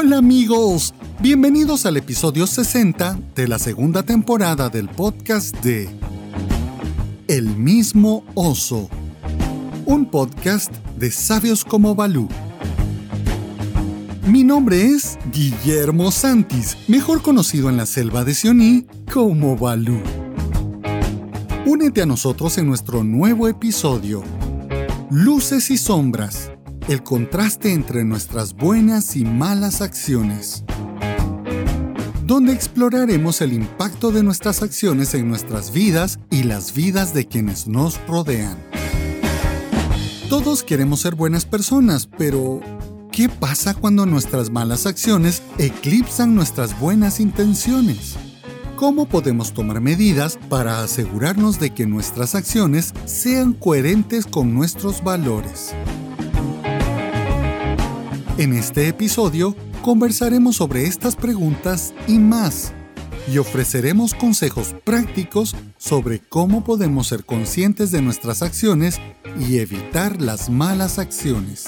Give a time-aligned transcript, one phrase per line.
[0.00, 5.90] Hola amigos, bienvenidos al episodio 60 de la segunda temporada del podcast de
[7.26, 8.88] El mismo oso,
[9.86, 12.28] un podcast de sabios como Balú.
[14.24, 20.00] Mi nombre es Guillermo Santis, mejor conocido en la selva de Sioní como Balú.
[21.66, 24.22] Únete a nosotros en nuestro nuevo episodio,
[25.10, 26.52] Luces y Sombras,
[26.88, 30.64] el contraste entre nuestras buenas y malas acciones,
[32.24, 37.68] donde exploraremos el impacto de nuestras acciones en nuestras vidas y las vidas de quienes
[37.68, 38.56] nos rodean.
[40.30, 42.60] Todos queremos ser buenas personas, pero
[43.12, 48.16] ¿qué pasa cuando nuestras malas acciones eclipsan nuestras buenas intenciones?
[48.76, 55.74] ¿Cómo podemos tomar medidas para asegurarnos de que nuestras acciones sean coherentes con nuestros valores?
[58.38, 62.72] En este episodio conversaremos sobre estas preguntas y más,
[63.26, 69.00] y ofreceremos consejos prácticos sobre cómo podemos ser conscientes de nuestras acciones
[69.40, 71.64] y evitar las malas acciones.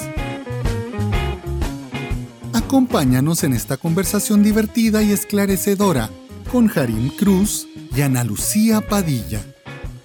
[2.53, 6.09] Acompáñanos en esta conversación divertida y esclarecedora
[6.53, 9.41] con Harim Cruz y Ana Lucía Padilla.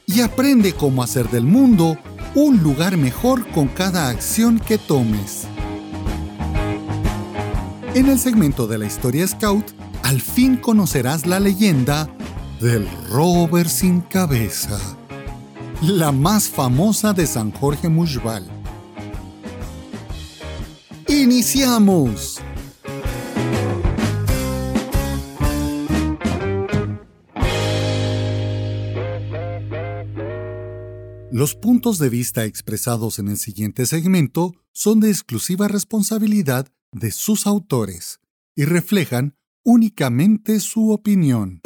[0.04, 1.96] Y aprende cómo hacer del mundo
[2.34, 5.46] un lugar mejor con cada acción que tomes.
[7.96, 9.64] En el segmento de la historia Scout,
[10.02, 12.14] al fin conocerás la leyenda
[12.60, 14.78] del rover sin cabeza,
[15.80, 18.46] la más famosa de San Jorge Mushbal.
[21.08, 22.42] ¡Iniciamos!
[31.32, 36.66] Los puntos de vista expresados en el siguiente segmento son de exclusiva responsabilidad
[36.98, 38.20] de sus autores
[38.54, 41.60] y reflejan únicamente su opinión.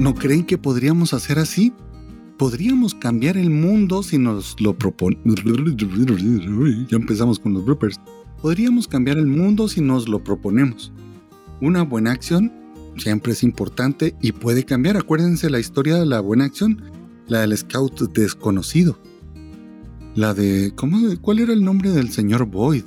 [0.00, 1.72] ¿No creen que podríamos hacer así?
[2.36, 5.36] Podríamos cambiar el mundo si nos lo proponemos.
[6.90, 8.00] Ya empezamos con los bloopers.
[8.42, 10.92] Podríamos cambiar el mundo si nos lo proponemos.
[11.64, 12.52] Una buena acción
[12.98, 14.98] siempre es importante y puede cambiar.
[14.98, 16.82] Acuérdense la historia de la buena acción,
[17.26, 18.98] la del scout desconocido.
[20.14, 20.74] La de.
[20.76, 22.84] ¿cómo, ¿Cuál era el nombre del señor Boyd?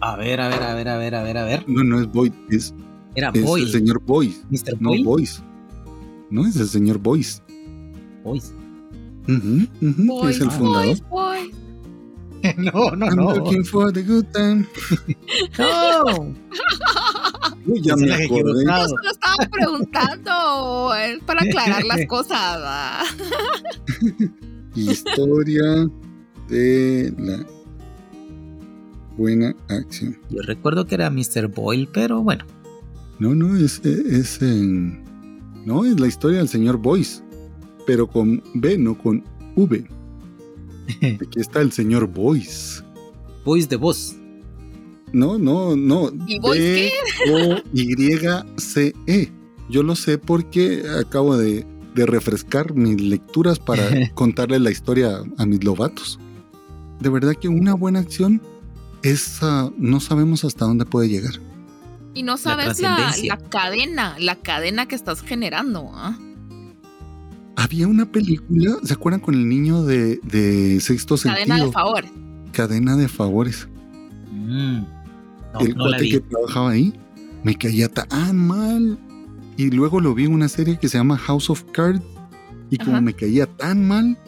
[0.00, 1.64] A ver, a ver, a ver, a ver, a ver, a ver.
[1.68, 2.72] No, no es Boyd, es.
[3.16, 3.64] Era es Boyd.
[3.64, 4.34] el señor Boyd.
[4.50, 4.80] Mr.
[4.80, 5.04] No, Boyd.
[5.04, 5.42] Boyce.
[6.30, 7.42] No, es el señor Boyce.
[8.22, 8.44] Boyd.
[9.26, 9.66] Ujú,
[10.06, 10.86] Boys, es el fundador.
[10.86, 11.58] boys, boys.
[12.56, 13.34] no, no, I'm no.
[13.34, 14.68] looking for the good time.
[15.58, 16.34] No.
[17.68, 18.24] Uy, ya Es me acordé.
[18.50, 18.88] equivocado.
[18.88, 22.58] Solo estaba preguntando es para aclarar las cosas.
[22.62, 23.02] ¿va?
[24.74, 25.88] Historia
[26.48, 27.46] de la
[29.16, 30.16] buena acción.
[30.30, 31.48] Yo recuerdo que era Mr.
[31.48, 32.44] Boyle, pero bueno.
[33.18, 35.04] No, no, es, es en.
[35.66, 37.22] No, es la historia del señor Boyce.
[37.86, 39.24] Pero con B, no con
[39.56, 39.84] V.
[41.02, 42.82] Aquí está el señor Boyce.
[43.44, 44.14] Boys de voz.
[45.12, 46.10] No, no, no.
[46.26, 46.92] ¿Y Boyce
[47.26, 48.94] B-O-Y-C-E.
[49.06, 49.32] E.
[49.68, 55.46] Yo lo sé porque acabo de, de refrescar mis lecturas para contarle la historia a
[55.46, 56.18] mis lobatos.
[57.00, 58.40] De verdad que una buena acción
[59.02, 59.40] es.
[59.76, 61.34] no sabemos hasta dónde puede llegar.
[62.14, 65.90] Y no sabes la, la cadena, la cadena que estás generando.
[65.92, 66.18] ¿ah?
[67.54, 71.66] Había una película, ¿se acuerdan con el niño de, de sexto Cadena sentido?
[71.66, 72.04] de favor.
[72.52, 73.68] Cadena de favores.
[74.32, 74.82] Mm.
[75.54, 76.92] No, el no cuate que trabajaba ahí
[77.42, 78.98] me caía tan mal.
[79.56, 82.02] Y luego lo vi en una serie que se llama House of Cards.
[82.70, 83.00] Y como Ajá.
[83.00, 84.18] me caía tan mal,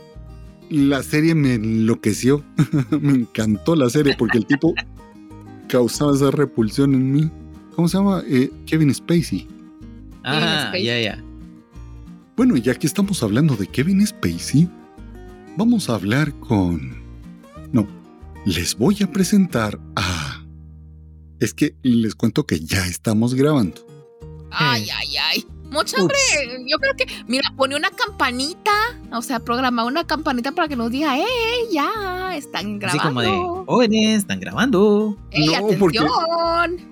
[0.70, 2.42] la serie me enloqueció.
[3.00, 4.74] me encantó la serie porque el tipo
[5.68, 7.30] causaba esa repulsión en mí.
[7.76, 8.22] ¿Cómo se llama?
[8.26, 9.46] Eh, Kevin Spacey.
[10.24, 11.22] Ah, ya, ya.
[12.36, 14.68] Bueno, ya que estamos hablando de Kevin Spacey,
[15.56, 16.96] vamos a hablar con...
[17.72, 17.86] No,
[18.46, 20.09] les voy a presentar a...
[21.40, 23.80] Es que les cuento que ya estamos grabando.
[24.50, 25.46] Ay, ay, ay.
[25.70, 26.16] Mucha hambre.
[26.68, 28.72] Yo creo que, mira, pone una campanita,
[29.12, 31.22] o sea, programa una campanita para que nos diga, ¡eh,
[31.72, 32.36] ya!
[32.36, 33.02] Están Así grabando.
[33.04, 35.16] como de jóvenes, están grabando.
[35.30, 36.88] ¡Ey, No, porque- atención!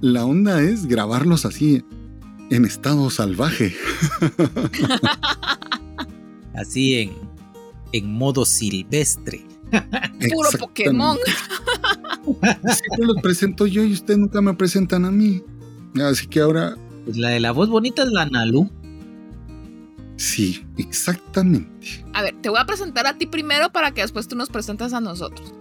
[0.00, 1.84] La onda es grabarlos así,
[2.50, 3.76] en estado salvaje.
[6.54, 7.12] Así en,
[7.92, 9.42] en modo silvestre.
[10.30, 10.50] Puro.
[10.58, 11.18] Pokémon.
[12.44, 15.42] Siempre los presento yo y ustedes nunca me presentan a mí.
[16.00, 16.76] Así que ahora.
[17.04, 18.70] Pues la de la voz bonita es la Nalu.
[20.16, 22.04] Sí, exactamente.
[22.12, 24.92] A ver, te voy a presentar a ti primero para que después tú nos presentes
[24.92, 25.52] a nosotros.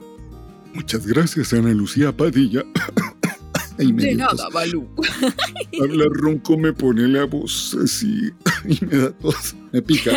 [0.74, 2.64] Muchas gracias, Ana Lucía Padilla.
[3.80, 4.88] Ay, de nada, Balú.
[5.82, 8.30] Hablar ronco me pone la voz así
[8.66, 10.12] y me da tos, me pica.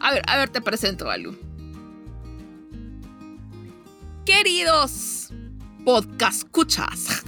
[0.00, 1.36] a ver, a ver, te presento, Balú.
[4.24, 5.30] Queridos
[5.84, 7.22] podcast escuchas.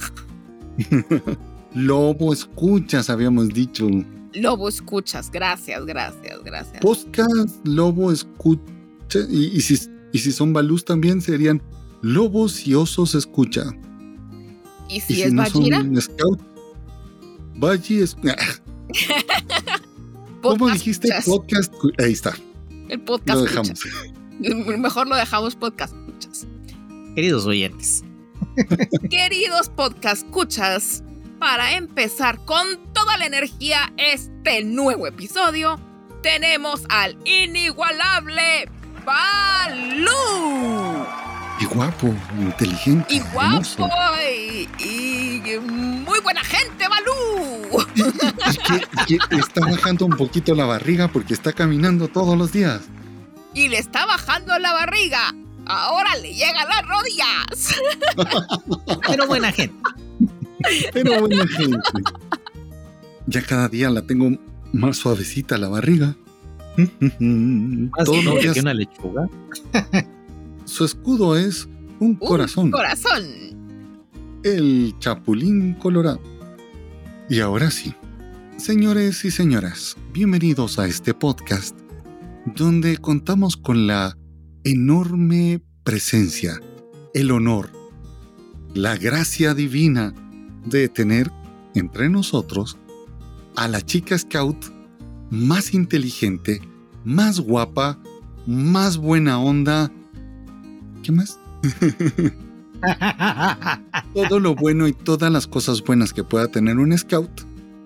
[1.73, 3.87] Lobo escuchas, habíamos dicho.
[4.33, 6.79] Lobo escuchas, gracias, gracias, gracias.
[6.79, 9.19] Podcast Lobo escucha.
[9.29, 9.77] Y, si,
[10.13, 11.61] y si son balús también serían
[12.01, 13.63] lobos y osos escucha.
[14.87, 16.41] ¿Y si, es no Scout?
[17.89, 18.15] es.
[20.41, 21.09] ¿Cómo dijiste?
[21.25, 21.73] Podcast.
[21.97, 22.33] Ahí está.
[22.87, 23.39] El podcast.
[23.39, 23.81] Lo dejamos.
[24.79, 25.93] Mejor lo dejamos podcast.
[27.15, 28.03] Queridos oyentes.
[29.09, 31.01] Queridos podcast escuchas,
[31.39, 35.79] para empezar con toda la energía este nuevo episodio,
[36.21, 38.69] tenemos al inigualable
[39.05, 40.09] Balú.
[41.61, 43.15] Y guapo, inteligente.
[43.15, 43.89] Y guapo,
[44.77, 47.85] y, muy buena gente, Balú.
[49.07, 52.81] Y, que, está bajando un poquito la barriga porque está caminando todos los días.
[53.53, 55.33] Y le está bajando la barriga.
[55.67, 56.87] Ahora le llegan las
[59.07, 59.75] Pero buena gente.
[60.93, 61.79] Pero buena gente.
[63.27, 64.37] Ya cada día la tengo
[64.73, 66.15] más suavecita la barriga.
[66.75, 68.57] Todos los días.
[68.57, 69.29] una lechuga.
[70.65, 71.67] Su escudo es
[71.99, 72.71] un, corazón.
[72.71, 73.23] Corazón.
[74.43, 76.21] El chapulín colorado.
[77.29, 77.93] Y ahora sí,
[78.57, 81.75] señores y señoras, bienvenidos a este podcast
[82.45, 84.15] donde contamos con la
[84.63, 86.59] enorme presencia,
[87.15, 87.71] el honor,
[88.73, 90.13] la gracia divina
[90.65, 91.31] de tener
[91.73, 92.77] entre nosotros
[93.55, 94.57] a la chica scout
[95.29, 96.59] más inteligente,
[97.05, 97.97] más guapa,
[98.45, 99.89] más buena onda.
[101.03, 101.39] ¿Qué más?
[104.13, 107.31] Todo lo bueno y todas las cosas buenas que pueda tener un scout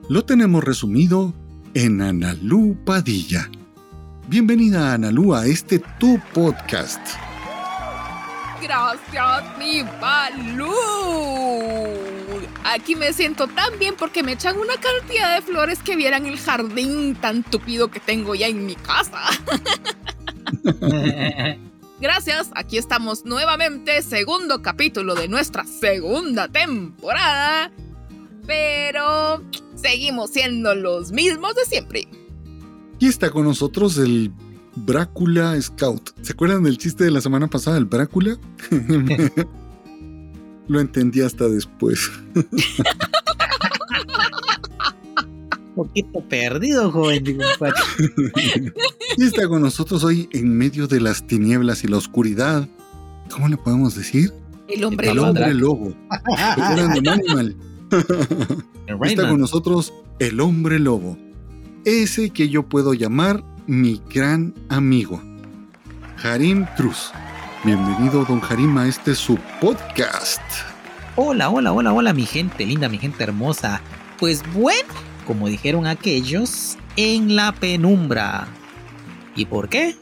[0.09, 1.35] lo tenemos resumido
[1.75, 3.47] en Analú Padilla.
[4.27, 7.28] Bienvenida Analú a este tu podcast.
[8.61, 10.73] Gracias, mi Balú.
[12.63, 16.37] Aquí me siento tan bien porque me echan una cantidad de flores que vieran el
[16.37, 19.21] jardín tan tupido que tengo ya en mi casa.
[22.01, 27.71] Gracias, aquí estamos nuevamente, segundo capítulo de nuestra segunda temporada.
[28.45, 29.43] Pero
[29.75, 32.07] seguimos siendo los mismos de siempre.
[32.99, 34.31] Y está con nosotros el
[34.75, 36.11] Brácula Scout.
[36.21, 38.37] ¿Se acuerdan del chiste de la semana pasada, el Brácula?
[40.67, 42.11] Lo entendí hasta después.
[45.75, 47.23] Un poquito perdido, joven.
[49.17, 52.67] y está con nosotros hoy en medio de las tinieblas y la oscuridad.
[53.31, 54.33] ¿Cómo le podemos decir?
[54.67, 55.29] El hombre el lobo.
[55.29, 55.95] Hombre lobo.
[59.05, 61.17] está con nosotros el hombre lobo.
[61.85, 65.21] Ese que yo puedo llamar mi gran amigo,
[66.23, 67.11] Harim Cruz.
[67.63, 70.41] Bienvenido, don Harim, a este su podcast.
[71.15, 73.79] Hola, hola, hola, hola, mi gente linda, mi gente hermosa.
[74.17, 74.89] Pues bueno,
[75.27, 78.47] como dijeron aquellos, en la penumbra.
[79.35, 79.95] ¿Y por qué?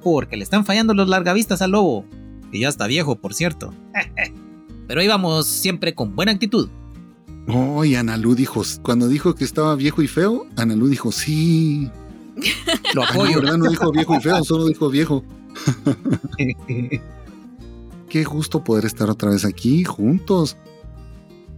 [0.00, 2.04] Porque le están fallando los largavistas al lobo,
[2.52, 3.74] que ya está viejo, por cierto.
[4.86, 6.68] Pero ahí vamos siempre con buena actitud.
[7.48, 11.90] Oh, y Analú dijo, cuando dijo que estaba viejo y feo, Analú dijo, sí.
[12.94, 13.40] Lo apoyo.
[13.40, 13.58] ¿verdad?
[13.58, 15.24] No dijo viejo y feo, solo dijo viejo.
[18.08, 20.56] Qué gusto poder estar otra vez aquí juntos.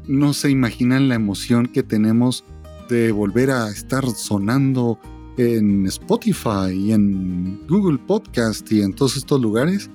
[0.07, 2.45] No se imaginan la emoción que tenemos
[2.89, 4.99] de volver a estar sonando
[5.37, 9.89] en Spotify y en Google Podcast y en todos estos lugares,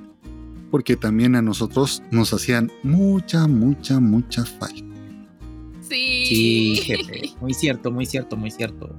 [0.71, 4.85] porque también a nosotros nos hacían mucha, mucha, mucha falta.
[5.81, 6.25] Sí.
[6.25, 7.33] Sí, jefe.
[7.41, 8.89] Muy cierto, muy cierto, muy cierto.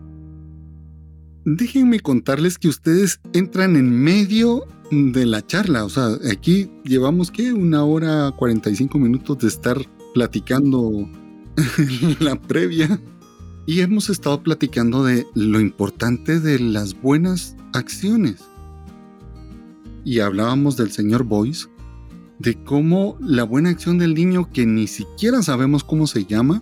[1.47, 5.85] Déjenme contarles que ustedes entran en medio de la charla.
[5.85, 9.79] O sea, aquí llevamos que una hora 45 minutos de estar
[10.13, 11.09] platicando
[12.19, 13.01] la previa.
[13.65, 18.43] Y hemos estado platicando de lo importante de las buenas acciones.
[20.05, 21.69] Y hablábamos del señor Boyce,
[22.41, 26.61] de cómo la buena acción del niño que ni siquiera sabemos cómo se llama.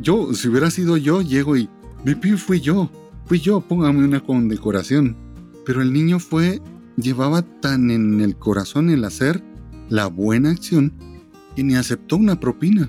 [0.00, 1.68] Yo, si hubiera sido yo, llego y,
[2.06, 2.90] mi fui yo
[3.26, 5.16] Fui yo, póngame una condecoración.
[5.64, 6.62] Pero el niño fue,
[6.96, 9.42] llevaba tan en el corazón el hacer
[9.88, 10.92] la buena acción
[11.54, 12.88] que ni aceptó una propina.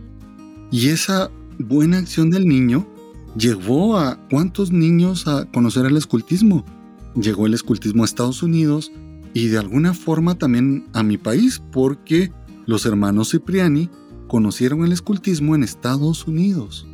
[0.71, 2.87] Y esa buena acción del niño
[3.35, 6.63] llevó a cuántos niños a conocer el escultismo.
[7.15, 8.91] Llegó el escultismo a Estados Unidos
[9.33, 12.31] y de alguna forma también a mi país porque
[12.67, 13.89] los hermanos Cipriani
[14.27, 16.86] conocieron el escultismo en Estados Unidos.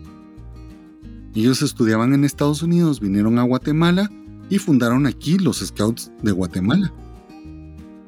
[1.35, 4.11] Ellos estudiaban en Estados Unidos, vinieron a Guatemala
[4.49, 6.93] y fundaron aquí los Scouts de Guatemala.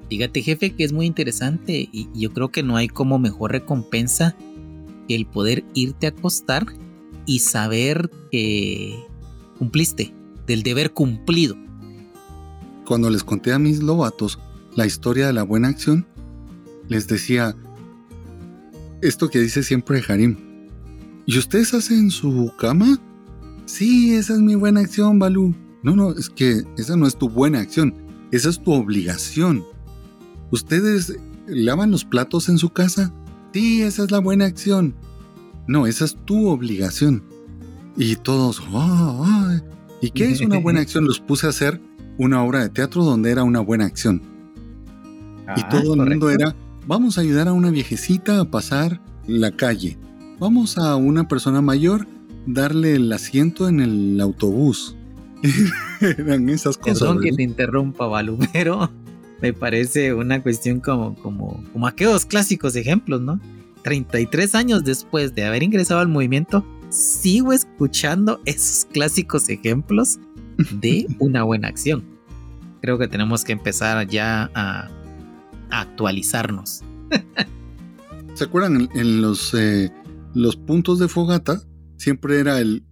[0.10, 4.36] Fíjate jefe que es muy interesante y yo creo que no hay como mejor recompensa
[5.08, 6.68] que el poder irte a acostar
[7.26, 9.04] y saber que
[9.58, 10.14] cumpliste,
[10.46, 11.58] del deber cumplido.
[12.86, 14.38] Cuando les conté a mis lobatos
[14.76, 16.06] la historia de la buena acción,
[16.88, 17.56] les decía
[19.02, 20.38] esto que dice siempre Harim.
[21.26, 23.00] ¿Y ustedes hacen su cama?
[23.66, 25.56] Sí, esa es mi buena acción, Balú.
[25.82, 27.94] No, no, es que esa no es tu buena acción,
[28.32, 29.64] esa es tu obligación.
[30.52, 31.18] ¿Ustedes
[31.48, 33.14] lavan los platos en su casa?
[33.54, 34.96] Sí, esa es la buena acción.
[35.68, 37.24] No, esa es tu obligación.
[37.98, 38.62] Y todos,
[40.02, 41.06] ¿y qué es una buena acción?
[41.06, 41.82] Los puse a hacer
[42.18, 44.22] una obra de teatro donde era una buena acción.
[45.56, 46.56] y ah, todo el mundo era,
[46.88, 49.98] vamos a ayudar a una viejecita a pasar la calle.
[50.40, 52.08] Vamos a una persona mayor
[52.46, 54.96] darle el asiento en el autobús.
[56.02, 57.00] Eran esas cosas.
[57.00, 58.90] Perdón que te interrumpa, Balu, pero
[59.42, 63.40] me parece una cuestión como, como, como aquellos clásicos ejemplos, ¿no?
[63.84, 70.20] 33 años después de haber ingresado al movimiento, sigo escuchando esos clásicos ejemplos
[70.72, 72.04] de una buena acción.
[72.82, 74.90] Creo que tenemos que empezar ya a,
[75.72, 76.84] actualizarnos.
[78.34, 79.92] ¿Se acuerdan en, los, eh,
[80.34, 81.62] los puntos de fogata?
[81.98, 82.84] Siempre era el,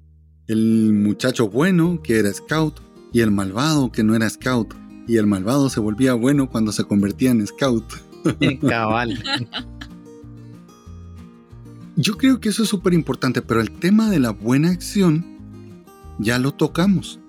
[0.48, 2.80] el muchacho bueno que era scout
[3.12, 4.74] y el malvado que no era scout.
[5.08, 7.86] Y el malvado se volvía bueno cuando se convertía en scout.
[8.68, 9.22] Cabal.
[11.96, 15.26] Yo creo que eso es súper importante, pero el tema de la buena acción
[16.20, 17.20] ya lo tocamos.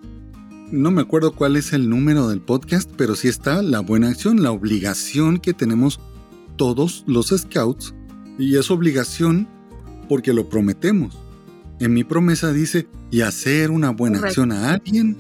[0.71, 4.43] No me acuerdo cuál es el número del podcast, pero sí está la buena acción,
[4.43, 6.01] la obligación que tenemos
[6.57, 7.95] todos los scouts.
[8.39, 9.47] Y es obligación
[10.09, 11.17] porque lo prometemos.
[11.81, 15.17] En mi promesa dice, y hacer una buena acción a alguien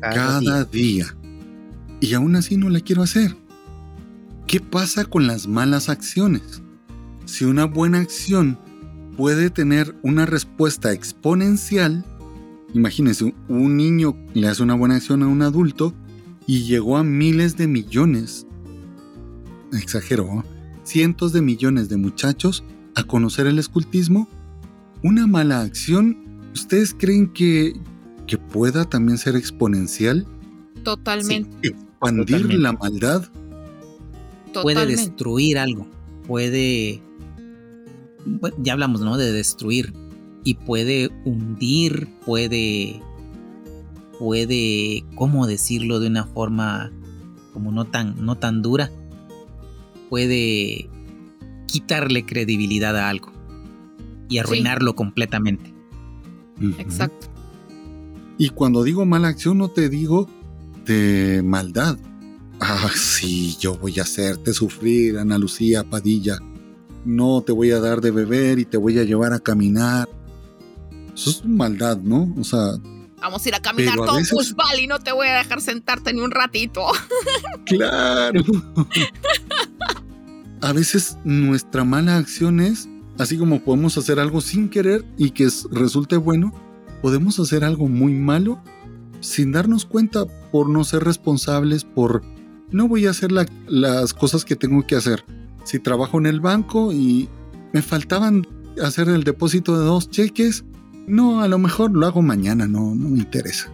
[0.00, 1.16] cada, día.
[2.00, 3.36] Y aún así no la quiero hacer.
[4.46, 6.62] ¿Qué pasa con las malas acciones?
[7.24, 8.58] Si una buena acción
[9.16, 12.04] puede tener una respuesta exponencial.
[12.74, 15.94] Imagínense, un niño le hace una buena acción a un adulto
[16.46, 18.46] y llegó a miles de millones,
[19.72, 20.44] exagero,
[20.82, 24.28] cientos de millones de muchachos a conocer el escultismo.
[25.02, 26.16] Una mala acción,
[26.52, 27.74] ¿ustedes creen que,
[28.26, 30.26] que pueda también ser exponencial?
[30.84, 31.68] Totalmente.
[31.68, 33.28] expandir la maldad.
[34.62, 35.86] Puede destruir algo,
[36.26, 37.00] puede
[38.58, 39.16] ya hablamos, ¿no?
[39.16, 39.92] De destruir.
[40.44, 43.00] Y puede hundir, puede.
[44.18, 45.04] Puede.
[45.14, 46.92] ¿Cómo decirlo de una forma
[47.52, 48.90] como no tan, no tan dura?
[50.08, 50.88] Puede
[51.66, 53.32] quitarle credibilidad a algo.
[54.32, 55.74] Y arruinarlo completamente.
[56.78, 57.26] Exacto.
[58.38, 60.28] Y cuando digo mala acción, no te digo
[60.84, 61.98] de maldad.
[62.60, 66.38] Ah, sí, yo voy a hacerte sufrir, Ana Lucía Padilla
[67.04, 70.08] no te voy a dar de beber y te voy a llevar a caminar.
[71.14, 72.32] Eso es maldad, ¿no?
[72.38, 72.60] O sea...
[73.20, 74.54] Vamos a ir a caminar todo veces...
[74.80, 76.86] y no te voy a dejar sentarte ni un ratito.
[77.64, 78.42] Claro.
[80.60, 82.88] a veces nuestra mala acción es,
[83.22, 86.52] así como podemos hacer algo sin querer y que resulte bueno,
[87.00, 88.62] podemos hacer algo muy malo
[89.20, 92.22] sin darnos cuenta por no ser responsables, por
[92.70, 95.24] no voy a hacer las cosas que tengo que hacer
[95.64, 97.28] si trabajo en el banco y
[97.72, 98.46] me faltaban
[98.82, 100.64] hacer el depósito de dos cheques,
[101.06, 103.70] no, a lo mejor lo hago mañana, no, no me interesa.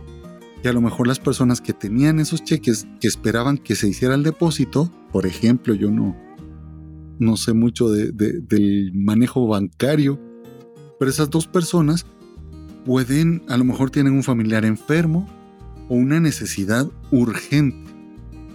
[0.62, 4.14] Y a lo mejor las personas que tenían esos cheques que esperaban que se hiciera
[4.14, 6.16] el depósito, por ejemplo, yo no,
[7.18, 10.18] no sé mucho del manejo bancario,
[10.98, 12.06] pero esas dos personas
[12.84, 15.28] pueden, a lo mejor tienen un familiar enfermo
[15.88, 17.88] o una necesidad urgente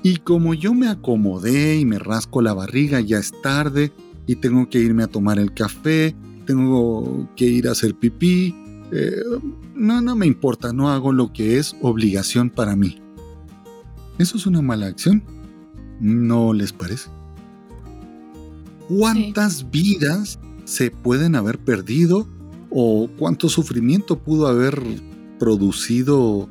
[0.06, 3.94] y como yo me acomodé y me rasco la barriga, ya es tarde
[4.28, 6.14] y tengo que irme a tomar el café,
[6.46, 8.54] tengo que ir a hacer pipí,
[8.92, 9.24] eh,
[9.74, 13.02] no, no me importa, no hago lo que es obligación para mí.
[14.20, 15.24] ¿Eso es una mala acción?
[16.02, 17.10] ¿No les parece?
[18.88, 22.28] ¿Cuántas vidas se pueden haber perdido
[22.70, 24.82] o cuánto sufrimiento pudo haber
[25.40, 26.50] producido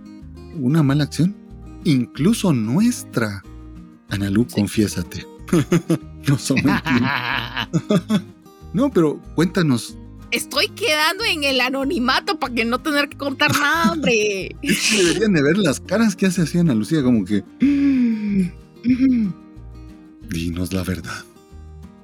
[0.55, 1.43] una mala acción?
[1.85, 3.43] incluso nuestra.
[4.09, 5.27] Analú, confiésate.
[6.29, 6.39] no
[8.73, 9.99] No, pero cuéntanos,
[10.31, 14.57] estoy quedando en el anonimato para que no tener que contar nada, hombre.
[14.63, 17.45] Deberían de ver las caras que hace así Ana Lucía, como que.
[20.29, 21.25] Dinos la verdad.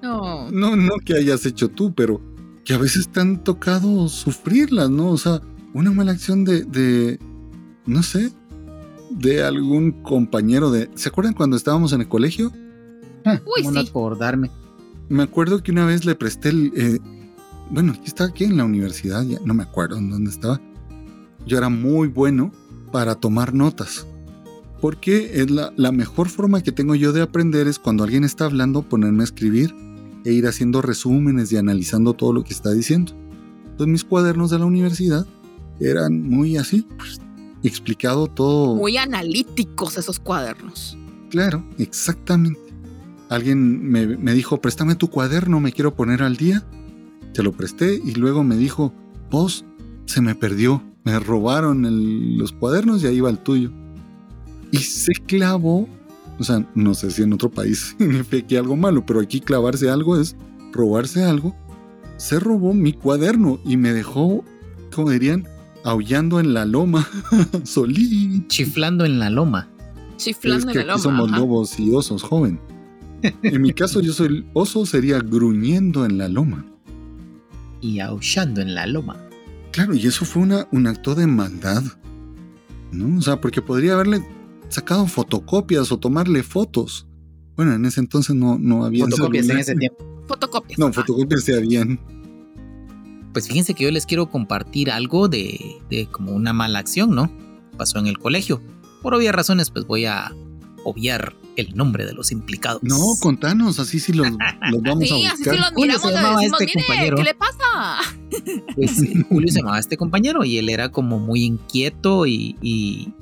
[0.02, 0.50] No.
[0.50, 2.21] No, no que hayas hecho tú, pero
[2.64, 5.11] que a veces te han tocado sufrirlas, ¿no?
[5.11, 5.40] O sea,
[5.75, 7.19] una mala acción de, de
[7.87, 8.31] no sé,
[9.11, 10.90] de algún compañero de...
[10.95, 12.52] ¿Se acuerdan cuando estábamos en el colegio?
[13.25, 13.88] Uy, ¿Cómo no sí.
[13.88, 14.50] acordarme?
[15.09, 16.73] Me acuerdo que una vez le presté el...
[16.76, 16.99] eh,
[17.71, 20.61] bueno, aquí estaba aquí en la universidad, ya no me acuerdo en dónde estaba.
[21.47, 22.52] Yo era muy bueno
[22.93, 24.07] para tomar notas.
[24.81, 28.45] Porque es la, la mejor forma que tengo yo de aprender es cuando alguien está
[28.45, 29.75] hablando, ponerme a escribir
[30.25, 33.13] e ir haciendo resúmenes y analizando todo lo que está diciendo.
[33.65, 35.27] Entonces mis cuadernos de la universidad
[35.81, 37.21] eran muy así, pues,
[37.63, 38.75] explicado todo.
[38.77, 40.97] Muy analíticos esos cuadernos.
[41.31, 42.61] Claro, exactamente.
[43.29, 46.65] Alguien me, me dijo, préstame tu cuaderno, me quiero poner al día.
[47.35, 48.93] Se lo presté y luego me dijo,
[49.31, 49.65] vos,
[50.07, 53.71] se me perdió, me robaron el- los cuadernos y ahí va el tuyo.
[54.73, 55.87] Y se clavó,
[56.38, 60.21] o sea, no sé si en otro país significa algo malo, pero aquí clavarse algo
[60.21, 60.37] es
[60.73, 61.57] robarse algo.
[62.16, 64.45] Se robó mi cuaderno y me dejó,
[64.95, 65.47] como dirían,
[65.85, 67.09] aullando en la loma,
[67.64, 68.45] solí.
[68.49, 69.68] Chiflando en la loma.
[70.16, 71.38] Chiflando es que en el aquí somos ajá.
[71.38, 72.61] lobos y osos, joven.
[73.23, 76.64] En mi caso, yo soy el oso, sería gruñendo en la loma.
[77.80, 79.16] Y aullando en la loma.
[79.73, 81.83] Claro, y eso fue una, un acto de maldad.
[82.90, 83.18] ¿No?
[83.18, 84.25] O sea, porque podría haberle
[84.69, 87.07] sacado fotocopias o tomarle fotos.
[87.57, 89.05] Bueno, en ese entonces no, no había.
[89.05, 89.63] Fotocopias en celular.
[89.63, 90.25] ese tiempo.
[90.29, 90.79] Fotocopias.
[90.79, 91.99] No, fotocopias se habían.
[93.33, 97.31] Pues fíjense que yo les quiero compartir algo de, de como una mala acción, ¿no?
[97.77, 98.61] Pasó en el colegio.
[99.03, 100.33] Por obvias razones, pues voy a
[100.85, 102.83] obviar el nombre de los implicados.
[102.83, 104.29] No, contanos, así sí los,
[104.71, 105.54] los vamos Sí, a así buscar.
[105.54, 107.17] sí los Julio miramos se llamaba decimos, este mire, compañero".
[107.17, 107.59] ¿qué le pasa?
[108.75, 113.13] Pues Julio se llamaba este compañero y él era como muy inquieto y, y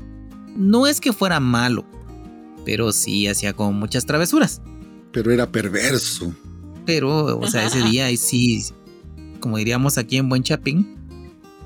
[0.56, 1.84] no es que fuera malo,
[2.64, 4.60] pero sí hacía como muchas travesuras.
[5.12, 6.34] Pero era perverso.
[6.84, 8.64] Pero, o sea, ese día ahí sí,
[9.40, 10.96] como diríamos aquí en Buen Chapín,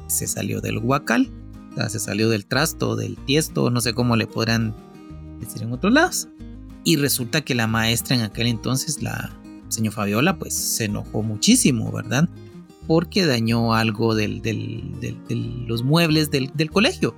[0.06, 1.30] se salió del huacal,
[1.72, 4.74] o sea, se salió del trasto, del tiesto, no sé cómo le podrán
[5.40, 6.28] decir en otros lados.
[6.82, 9.30] Y resulta que la maestra en aquel entonces, la
[9.68, 12.28] señor Fabiola, pues se enojó muchísimo, ¿verdad?
[12.88, 15.34] Porque dañó algo del, del- del- de
[15.68, 17.14] los muebles del, del colegio.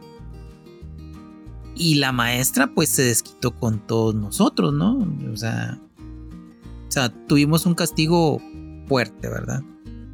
[1.75, 4.99] Y la maestra pues se desquitó con todos nosotros, ¿no?
[5.33, 5.79] O sea,
[6.89, 8.41] o sea, tuvimos un castigo
[8.87, 9.63] fuerte, ¿verdad?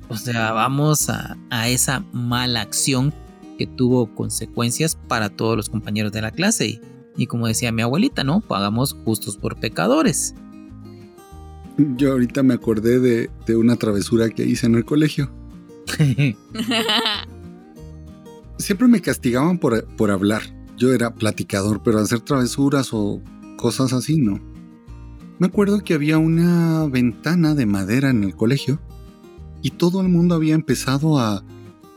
[0.09, 3.12] O sea, vamos a, a esa mala acción
[3.59, 6.66] que tuvo consecuencias para todos los compañeros de la clase.
[6.68, 6.81] Y,
[7.16, 8.40] y como decía mi abuelita, ¿no?
[8.40, 10.35] Pagamos justos por pecadores.
[11.97, 15.31] Yo ahorita me acordé de, de una travesura que hice en el colegio.
[18.59, 20.42] Siempre me castigaban por, por hablar.
[20.79, 23.21] Yo era platicador, pero hacer travesuras o
[23.57, 24.41] cosas así, no.
[25.38, 28.81] Me acuerdo que había una ventana de madera en el colegio
[29.62, 31.45] y todo el mundo había empezado a,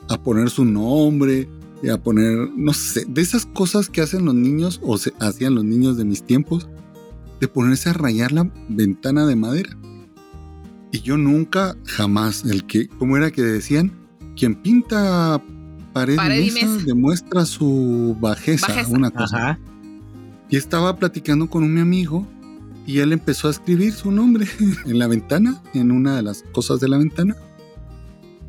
[0.10, 1.48] a poner su nombre,
[1.84, 5.56] y a poner, no sé, de esas cosas que hacen los niños o se hacían
[5.56, 6.70] los niños de mis tiempos,
[7.40, 9.78] de ponerse a rayar la ventana de madera.
[10.92, 13.92] Y yo nunca, jamás, el que, ¿cómo era que decían?
[14.36, 15.42] Quien pinta
[15.94, 16.86] pared, Pared y y mesa, mesa.
[16.86, 18.92] demuestra su bajeza, Bajeza.
[18.92, 19.38] una cosa.
[19.38, 19.60] Ajá.
[20.50, 22.28] Y estaba platicando con un mi amigo
[22.86, 24.48] y él empezó a escribir su nombre
[24.86, 27.36] en la ventana, en una de las cosas de la ventana.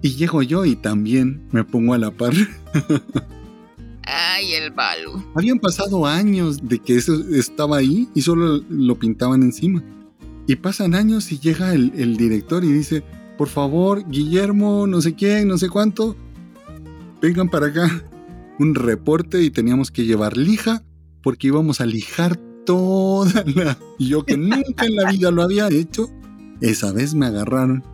[0.00, 2.32] Y llego yo y también me pongo a la par.
[4.04, 5.22] Ay, el Balu.
[5.34, 9.82] Habían pasado años de que eso estaba ahí y solo lo pintaban encima.
[10.48, 13.04] Y pasan años y llega el, el director y dice,
[13.38, 16.16] por favor, Guillermo, no sé quién, no sé cuánto,
[17.22, 18.04] vengan para acá.
[18.58, 20.82] Un reporte y teníamos que llevar lija
[21.22, 23.78] porque íbamos a lijar toda la...
[23.98, 26.10] Y yo que nunca en la vida lo había hecho,
[26.60, 27.84] esa vez me agarraron.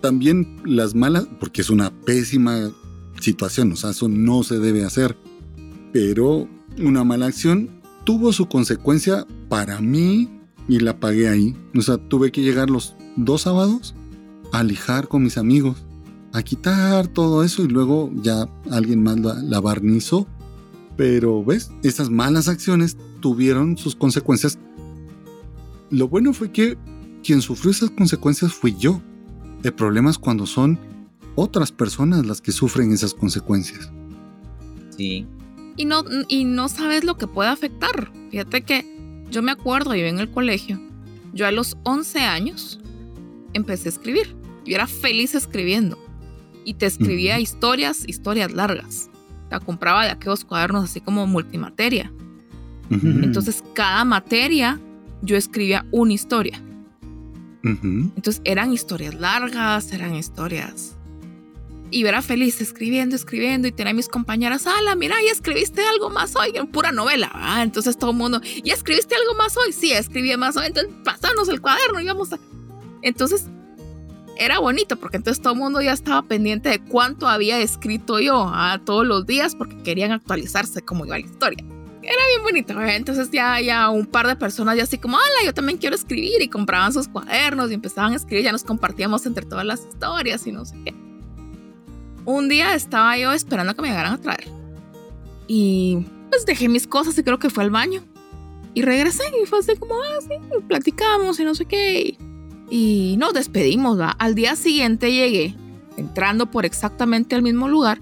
[0.00, 2.70] También las malas, porque es una pésima
[3.20, 5.16] situación, o sea, eso no se debe hacer.
[5.92, 7.70] Pero una mala acción
[8.04, 10.28] tuvo su consecuencia para mí
[10.68, 11.56] y la pagué ahí.
[11.76, 13.94] O sea, tuve que llegar los dos sábados
[14.52, 15.84] a lijar con mis amigos,
[16.32, 20.26] a quitar todo eso y luego ya alguien más la, la barnizó.
[20.96, 21.70] Pero, ¿ves?
[21.82, 24.58] Esas malas acciones tuvieron sus consecuencias.
[25.90, 26.76] Lo bueno fue que
[27.22, 29.00] quien sufrió esas consecuencias fui yo.
[29.62, 30.78] El problema es cuando son
[31.34, 33.90] otras personas las que sufren esas consecuencias.
[34.96, 35.26] Sí.
[35.76, 38.12] Y no, y no sabes lo que puede afectar.
[38.30, 40.80] Fíjate que yo me acuerdo, yo en el colegio,
[41.32, 42.80] yo a los 11 años
[43.52, 44.36] empecé a escribir.
[44.64, 45.98] Yo era feliz escribiendo.
[46.64, 49.10] Y te escribía historias, historias largas.
[49.50, 52.12] La compraba de aquellos cuadernos así como multimateria.
[52.90, 54.80] Entonces, cada materia
[55.22, 56.60] yo escribía una historia.
[57.62, 60.96] Entonces, eran historias largas, eran historias.
[61.92, 65.82] Y yo era feliz escribiendo, escribiendo y tenía a mis compañeras, ala, mira, ya escribiste
[65.82, 67.30] algo más hoy, en pura novela.
[67.34, 69.72] Ah, entonces todo el mundo, ¿ya escribiste algo más hoy?
[69.72, 70.66] Sí, escribí más hoy.
[70.66, 72.38] Entonces, pasanos el cuaderno y vamos a.
[73.02, 73.48] Entonces,
[74.40, 78.50] era bonito porque entonces todo el mundo ya estaba pendiente de cuánto había escrito yo
[78.52, 81.64] ah, todos los días porque querían actualizarse como iba la historia
[82.02, 82.80] era bien bonito.
[82.80, 86.40] Entonces ya, ya un par de personas ya así como, hola, yo también quiero escribir
[86.40, 90.46] y compraban sus cuadernos y empezaban a escribir, ya nos compartíamos entre todas las historias
[90.46, 90.94] y no sé qué.
[92.24, 94.48] Un día estaba yo esperando que me llegaran a traer
[95.46, 98.02] y pues dejé mis cosas y creo que fue al baño
[98.74, 100.34] y regresé y fue así como, ah, sí,
[100.68, 102.16] platicamos y no sé qué.
[102.70, 104.10] Nos despedimos, ¿va?
[104.10, 105.56] Al día siguiente llegué
[105.96, 108.00] entrando por exactamente el mismo lugar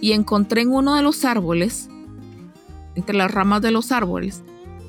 [0.00, 1.88] y encontré en uno de los árboles
[2.98, 4.42] entre las ramas de los árboles,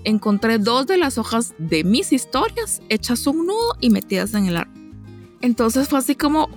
[0.03, 4.57] encontré dos de las hojas de mis historias hechas un nudo y metidas en el
[4.57, 4.73] árbol.
[5.41, 6.49] Entonces fue así como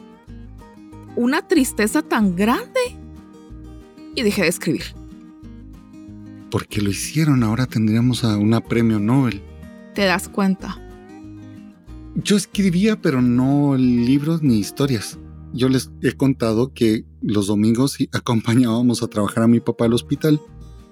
[1.15, 2.81] una tristeza tan grande
[4.15, 4.95] y dejé de escribir.
[6.51, 9.43] Porque lo hicieron, ahora tendríamos a una premio Nobel.
[9.95, 10.82] ¿Te das cuenta?
[12.15, 15.19] Yo escribía, pero no libros ni historias.
[15.53, 20.41] Yo les he contado que los domingos acompañábamos a trabajar a mi papá al hospital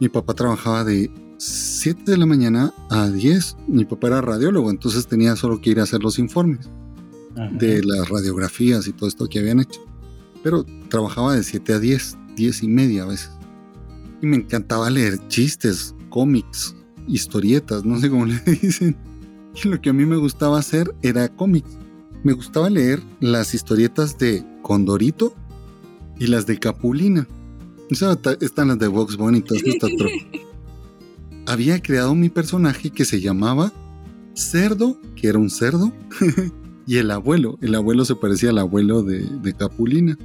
[0.01, 3.59] mi papá trabajaba de 7 de la mañana a 10.
[3.69, 6.71] Mi papá era radiólogo, entonces tenía solo que ir a hacer los informes
[7.53, 9.81] de las radiografías y todo esto que habían hecho.
[10.43, 13.31] Pero trabajaba de 7 a 10, 10 y media a veces.
[14.23, 16.75] Y me encantaba leer chistes, cómics,
[17.07, 18.97] historietas, no sé cómo le dicen.
[19.65, 21.79] Lo que a mí me gustaba hacer era cómics.
[22.23, 25.35] Me gustaba leer las historietas de Condorito
[26.19, 27.27] y las de Capulina
[28.41, 29.91] están las de Vox Bunny estas,
[31.47, 33.73] había creado mi personaje que se llamaba
[34.35, 35.93] Cerdo, que era un cerdo,
[36.87, 37.59] y el abuelo.
[37.61, 40.17] El abuelo se parecía al abuelo de, Capulina.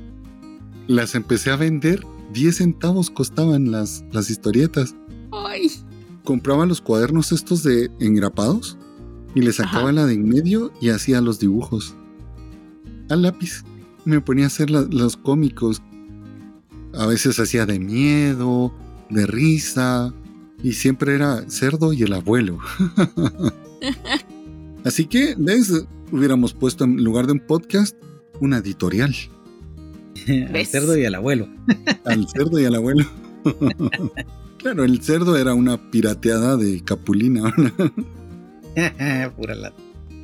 [0.88, 4.96] Las empecé a vender, 10 centavos costaban las, las historietas.
[5.32, 5.72] Ay.
[6.24, 8.78] Compraba los cuadernos estos de engrapados
[9.36, 11.96] y le sacaba la de en medio y hacía los dibujos.
[13.10, 13.64] Al lápiz.
[14.06, 15.82] Me ponía a hacer los cómicos
[16.98, 18.74] a veces hacía de miedo,
[19.10, 20.14] de risa,
[20.64, 22.60] y siempre era cerdo y el abuelo.
[24.86, 25.86] Así que, ¿ves?
[26.12, 27.96] Hubiéramos puesto en lugar de un podcast,
[28.40, 29.14] una editorial.
[30.54, 31.48] al cerdo y al abuelo.
[32.06, 33.06] al cerdo y al abuelo.
[34.58, 37.54] claro, el cerdo era una pirateada de Capulina.
[39.38, 39.76] Pura lata.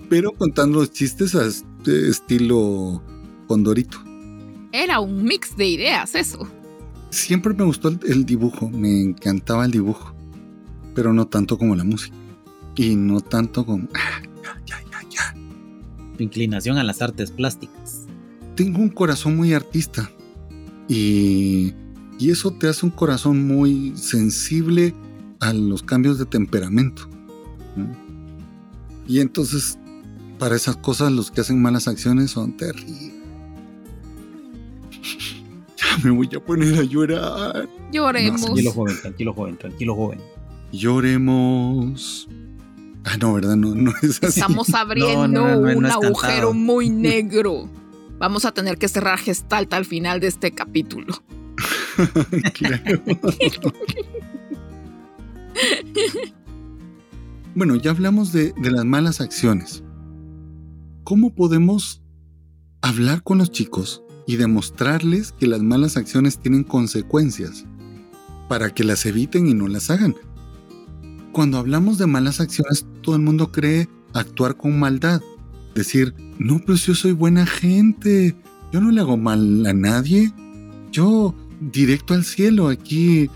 [0.09, 1.45] Pero contando los chistes a
[1.85, 3.01] estilo
[3.47, 3.97] Condorito.
[4.71, 6.47] Era un mix de ideas, eso
[7.11, 10.15] siempre me gustó el, dibujo, me encantaba el dibujo,
[10.95, 12.15] pero no tanto como la música.
[12.75, 13.87] Y no tanto como...
[14.43, 15.35] Ah, ya, ya, ya,
[16.17, 18.05] inclinación a las artes plásticas.
[18.55, 20.11] Tengo un corazón muy artista
[20.87, 21.73] y,
[22.17, 24.95] y eso te hace un corazón muy sensible
[25.39, 27.07] a los cambios de temperamento.
[29.07, 29.77] Y entonces,
[30.39, 33.21] para esas cosas, los que hacen malas acciones son terribles
[36.03, 37.69] me voy a poner a llorar.
[37.91, 38.41] Lloremos.
[38.41, 40.21] tranquilo, joven, tranquilo, joven, tranquilo, joven.
[40.71, 42.27] Lloremos.
[43.03, 43.55] Ah, no, ¿verdad?
[43.55, 44.39] No, no es así.
[44.39, 47.69] Estamos abriendo un agujero muy negro.
[48.17, 51.23] Vamos a tener que cerrar Gestalt al final de este capítulo.
[52.53, 53.01] claro.
[57.55, 59.83] Bueno, ya hablamos de, de las malas acciones.
[61.03, 62.01] ¿Cómo podemos
[62.81, 67.65] hablar con los chicos y demostrarles que las malas acciones tienen consecuencias
[68.47, 70.15] para que las eviten y no las hagan.
[71.31, 75.21] Cuando hablamos de malas acciones, todo el mundo cree actuar con maldad.
[75.73, 78.35] Decir, no, pero yo soy buena gente,
[78.73, 80.33] yo no le hago mal a nadie,
[80.91, 83.29] yo directo al cielo, aquí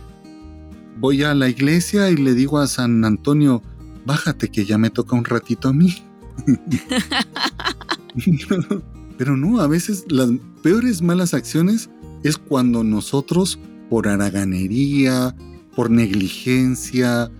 [1.00, 3.62] voy a la iglesia y le digo a San Antonio,
[4.06, 6.04] bájate que ya me toca un ratito a mí.
[9.18, 10.30] Pero no, a veces las
[10.62, 11.90] peores malas acciones
[12.24, 15.36] es cuando nosotros, por haraganería,
[15.76, 17.32] por negligencia,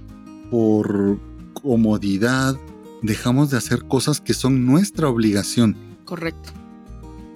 [0.50, 1.20] por
[1.54, 2.58] comodidad,
[3.02, 5.76] dejamos de hacer cosas que son nuestra obligación.
[6.06, 6.52] Correcto.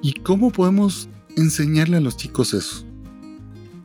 [0.02, 2.86] ¿Y cómo podemos enseñarle a los chicos eso?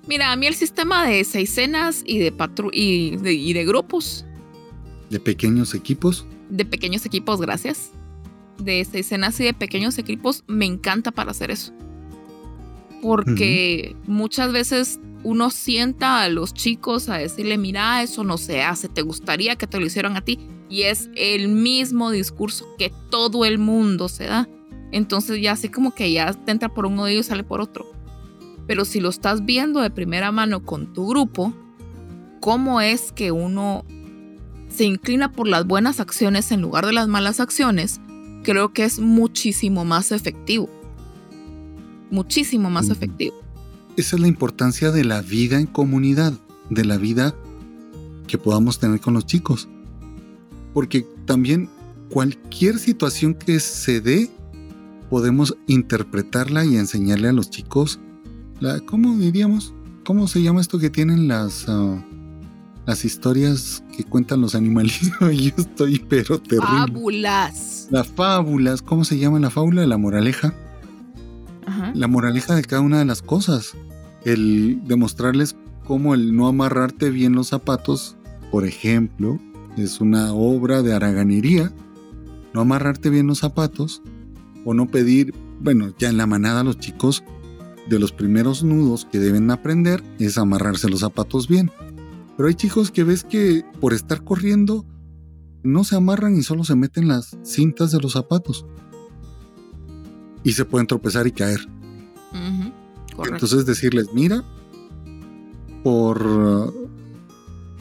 [0.07, 2.33] Mira, a mí el sistema de seisenas y de,
[2.72, 4.26] y y de grupos.
[5.10, 6.26] ¿De pequeños equipos?
[6.48, 7.90] De pequeños equipos, gracias
[8.58, 11.72] de escenas y de pequeños equipos me encanta para hacer eso.
[13.02, 18.88] Porque muchas veces uno sienta a los chicos a decirle, mira, eso no se hace,
[18.88, 20.38] te gustaría que te lo hicieran a ti.
[20.70, 24.48] Y es el mismo discurso que todo el mundo se da.
[24.92, 27.90] Entonces ya así como que ya te entra por un oído y sale por otro.
[28.66, 31.52] Pero si lo estás viendo de primera mano con tu grupo,
[32.40, 33.84] ¿cómo es que uno
[34.74, 38.00] se inclina por las buenas acciones en lugar de las malas acciones?
[38.42, 40.68] Creo que es muchísimo más efectivo.
[42.10, 43.34] Muchísimo más efectivo.
[43.96, 46.34] Esa es la importancia de la vida en comunidad,
[46.70, 47.34] de la vida
[48.26, 49.68] que podamos tener con los chicos.
[50.72, 51.68] Porque también
[52.10, 54.30] cualquier situación que se dé,
[55.08, 58.00] podemos interpretarla y enseñarle a los chicos
[58.87, 59.74] ¿cómo diríamos?
[60.04, 62.02] ¿Cómo se llama esto que tienen las, ah,
[62.87, 65.11] las historias que cuentan los animalitos?
[65.20, 66.87] Yo estoy pero terrible.
[66.87, 67.88] Fábulas.
[67.90, 69.87] Las fábulas, ¿cómo se llama la fábula?
[69.87, 70.55] La moraleja.
[71.94, 73.75] La moraleja de cada una de las cosas.
[74.25, 78.16] El demostrarles cómo el no amarrarte bien los zapatos,
[78.51, 79.38] por ejemplo,
[79.77, 81.73] es una obra de haraganería.
[82.53, 84.03] No amarrarte bien los zapatos
[84.64, 87.25] o no pedir, bueno, ya en la manada los chicos
[87.88, 91.70] de los primeros nudos que deben aprender es amarrarse los zapatos bien.
[92.37, 94.85] Pero hay chicos que ves que por estar corriendo
[95.62, 98.66] no se amarran y solo se meten las cintas de los zapatos.
[100.42, 101.61] Y se pueden tropezar y caer.
[103.25, 104.42] Entonces decirles, mira,
[105.83, 106.88] por uh,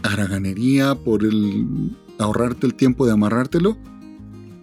[0.04, 3.78] haraganería, por el ahorrarte el tiempo de amarrártelo,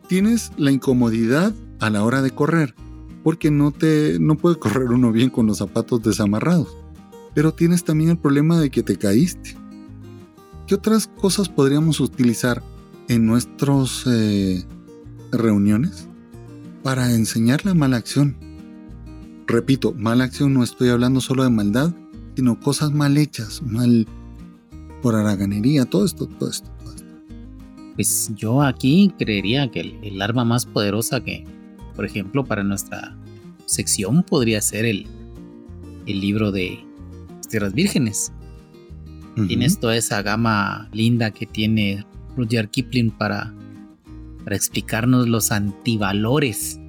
[0.06, 2.74] tienes la incomodidad a la hora de correr
[3.22, 6.76] porque no te no puede correr uno bien con los zapatos desamarrados.
[7.34, 9.56] Pero tienes también el problema de que te caíste.
[10.70, 12.62] ¿Qué otras cosas podríamos utilizar
[13.08, 14.64] en nuestras eh,
[15.32, 16.06] reuniones
[16.84, 18.36] para enseñar la mala acción?
[19.48, 21.92] Repito, mala acción no estoy hablando solo de maldad,
[22.36, 24.06] sino cosas mal hechas, mal
[25.02, 27.08] por haraganería, todo esto, todo esto, todo esto.
[27.96, 31.44] Pues yo aquí creería que el arma más poderosa que,
[31.96, 33.18] por ejemplo, para nuestra
[33.66, 35.08] sección podría ser el,
[36.06, 36.78] el libro de
[37.48, 38.32] Tierras Vírgenes.
[39.46, 42.04] Tienes toda esa gama linda que tiene
[42.36, 43.52] Rudyard Kipling para,
[44.44, 46.80] para explicarnos los antivalores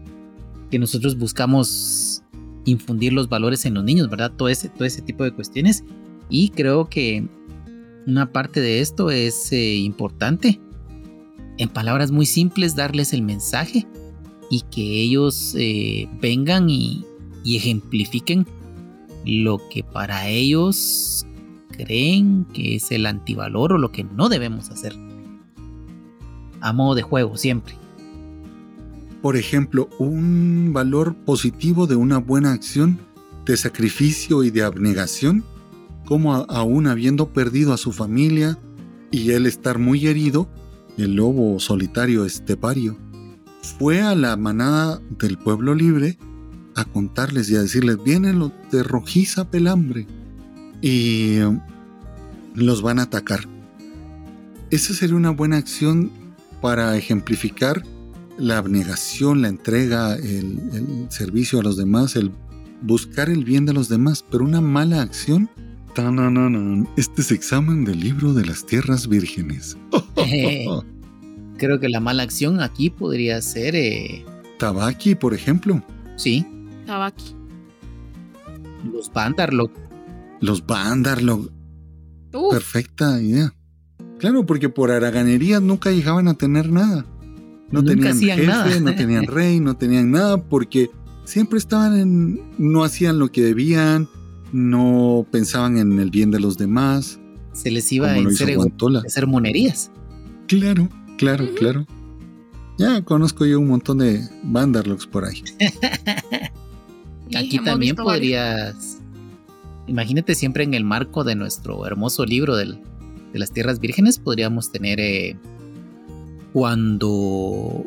[0.69, 2.23] que nosotros buscamos
[2.65, 4.31] infundir los valores en los niños, ¿verdad?
[4.31, 5.83] Todo ese, todo ese tipo de cuestiones.
[6.29, 7.27] Y creo que
[8.07, 10.59] una parte de esto es eh, importante.
[11.57, 13.85] En palabras muy simples, darles el mensaje
[14.49, 17.05] y que ellos eh, vengan y,
[17.43, 18.45] ejemplifiquen
[19.25, 21.25] lo que para ellos
[21.83, 24.93] creen que es el antivalor o lo que no debemos hacer.
[26.59, 27.75] A modo de juego, siempre.
[29.21, 32.99] Por ejemplo, un valor positivo de una buena acción
[33.45, 35.43] de sacrificio y de abnegación,
[36.05, 38.59] como aún habiendo perdido a su familia
[39.09, 40.47] y él estar muy herido,
[40.97, 42.97] el lobo solitario estepario
[43.61, 46.17] fue a la manada del pueblo libre
[46.75, 50.07] a contarles y a decirles, vienen los de rojiza pelambre
[50.81, 51.39] y
[52.53, 53.41] los van a atacar.
[54.69, 56.11] Esa sería una buena acción
[56.61, 57.83] para ejemplificar
[58.37, 62.31] la abnegación, la entrega, el, servicio a los demás, el
[62.81, 65.49] buscar el bien de los demás, pero una mala acción.
[66.95, 69.77] Este es examen del libro de las tierras vírgenes.
[71.57, 73.75] creo que la mala acción aquí podría ser...
[73.75, 74.25] Eh,
[74.57, 75.83] Tabaki, por ejemplo.
[76.15, 76.45] Sí.
[76.87, 77.35] Tabaki.
[78.91, 79.71] Los Bandarlock.
[80.41, 81.51] Los Bandarlock.
[82.51, 83.53] Perfecta idea.
[84.19, 87.05] Claro, porque por haraganerías nunca llegaban a tener nada.
[87.71, 90.89] No tenían jefe, no tenían rey, no tenían nada, porque
[91.23, 92.41] siempre estaban en.
[92.57, 94.09] no hacían lo que debían,
[94.51, 97.19] no pensaban en el bien de los demás.
[97.53, 98.15] Se les iba a
[99.05, 99.91] hacer monerías.
[100.47, 100.89] Claro.
[101.17, 101.85] Claro, claro.
[102.77, 105.43] Ya conozco yo un montón de Bandarlocks por ahí.
[107.35, 109.00] Aquí también podrías.
[109.87, 112.77] Imagínate siempre en el marco de nuestro hermoso libro de
[113.33, 115.37] las tierras vírgenes, podríamos tener eh,
[116.53, 117.85] cuando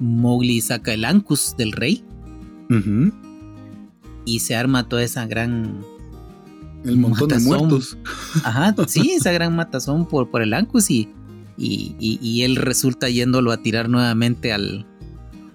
[0.00, 2.04] Mowgli saca el Ankus del rey
[4.24, 5.84] y se arma toda esa gran.
[6.84, 7.96] El montón de muertos.
[8.44, 11.08] Ajá, sí, esa gran matazón por, por el Ankus y
[11.56, 14.86] y, él resulta yéndolo a tirar nuevamente al,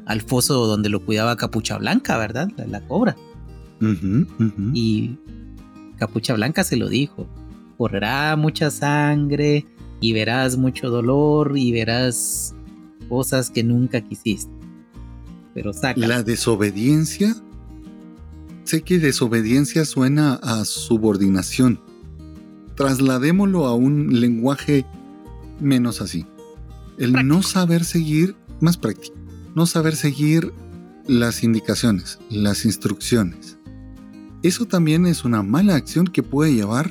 [0.05, 2.49] al foso donde lo cuidaba Capucha Blanca, ¿verdad?
[2.67, 3.15] La, cobra.
[4.73, 5.17] Y
[5.97, 7.27] Capucha Blanca se lo dijo,
[7.77, 9.65] correrá mucha sangre
[9.99, 12.55] y verás mucho dolor y verás
[13.09, 14.51] cosas que nunca quisiste.
[15.53, 15.99] pero saca.
[15.99, 17.35] La desobediencia.
[18.63, 21.79] Sé que desobediencia suena a subordinación.
[22.75, 24.85] Trasladémoslo a un lenguaje
[25.59, 26.25] menos así.
[26.99, 29.15] El no saber seguir, más práctico,
[29.55, 30.53] no saber seguir
[31.07, 33.56] las indicaciones, las instrucciones.
[34.47, 36.89] Eso también es una mala acción que puede llevar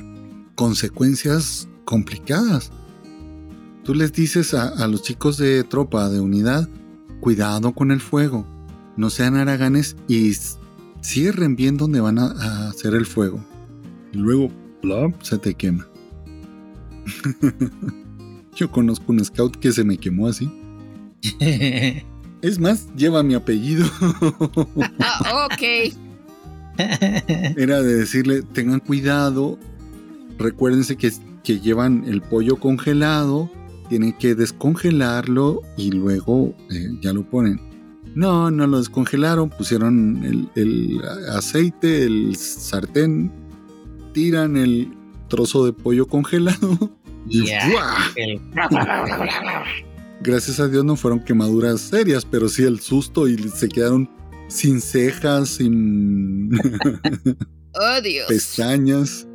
[0.53, 2.71] consecuencias complicadas.
[3.83, 6.69] Tú les dices a, los chicos de tropa, de unidad,
[7.19, 8.45] cuidado con el fuego,
[8.95, 10.33] no sean haraganes y
[11.01, 13.43] cierren bien donde van a, hacer el fuego.
[14.13, 14.51] Y luego,
[14.83, 15.87] plop, se te quema.
[18.55, 20.47] Yo conozco un scout que se me quemó así.
[22.43, 23.87] es más, lleva mi apellido.
[24.99, 25.97] ah, ok.
[27.57, 29.57] Era de decirle, tengan cuidado,
[30.37, 31.11] recuérdense que,
[31.43, 33.49] que llevan el pollo congelado,
[33.89, 37.59] tienen que descongelarlo y luego eh, ya lo ponen.
[38.15, 43.31] No, no lo descongelaron, pusieron el, aceite, el sartén,
[44.13, 44.91] tiran el
[45.27, 46.97] trozo de pollo congelado
[47.29, 47.43] y
[50.21, 54.09] Gracias a Dios no fueron quemaduras serias, pero sí el susto y se quedaron
[54.47, 56.51] sin cejas, sin
[57.73, 59.27] oh, pestañas.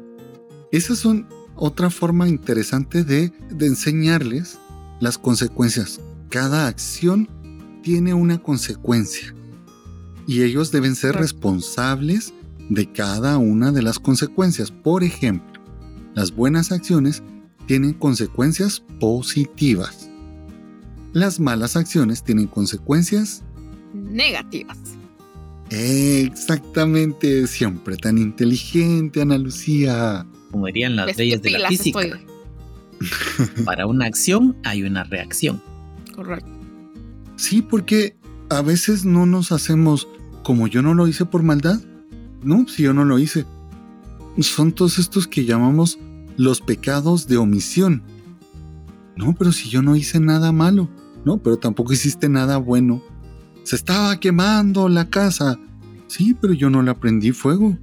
[0.71, 4.59] Esas son otra forma interesante de, de enseñarles
[5.01, 6.01] las consecuencias.
[6.29, 7.29] Cada acción
[7.83, 9.35] tiene una consecuencia
[10.27, 12.33] y ellos deben ser responsables
[12.69, 14.71] de cada una de las consecuencias.
[14.71, 15.61] Por ejemplo,
[16.15, 17.23] las buenas acciones
[17.67, 20.09] tienen consecuencias positivas.
[21.13, 23.43] Las malas acciones tienen consecuencias
[23.93, 24.79] negativas.
[25.75, 30.27] Exactamente, siempre tan inteligente, Ana Lucía.
[30.51, 32.21] Como dirían las leyes de la física.
[33.65, 35.63] Para una acción hay una reacción.
[36.15, 36.51] Correcto.
[37.37, 38.15] Sí, porque
[38.51, 40.09] a veces no nos hacemos
[40.43, 41.81] como yo no lo hice por maldad.
[42.43, 43.47] No, si yo no lo hice.
[44.41, 45.99] Son todos estos que llamamos
[46.37, 48.03] los pecados de omisión.
[49.17, 50.91] No, pero si yo no hice nada malo.
[51.25, 53.03] No, pero tampoco hiciste nada bueno.
[53.65, 55.59] Se estaba quemando la casa.
[56.09, 57.79] Sí, pero yo no la prendí fuego.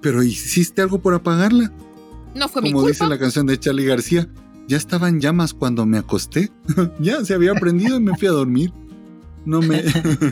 [0.00, 1.72] Pero hiciste algo por apagarla.
[2.34, 2.88] No fue Como mi culpa.
[2.88, 4.28] dice la canción de Charlie García,
[4.68, 6.50] ya estaba en llamas cuando me acosté.
[7.00, 8.72] ya se había prendido y me fui a dormir.
[9.44, 9.82] No me.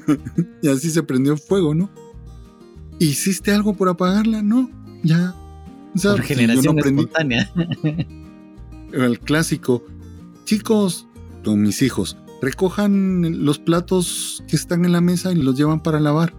[0.63, 1.91] y así se prendió fuego, ¿no?
[2.99, 4.43] ¿Hiciste algo por apagarla?
[4.43, 4.71] No,
[5.03, 5.35] ya.
[6.03, 7.51] por generación espontánea.
[8.93, 9.85] El clásico.
[10.45, 11.07] Chicos,
[11.45, 16.01] con mis hijos, recojan los platos que están en la mesa y los llevan para
[16.01, 16.35] lavar.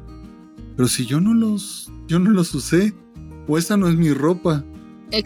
[0.75, 2.93] Pero si yo no los, yo no los usé,
[3.47, 4.63] o esa no es mi ropa.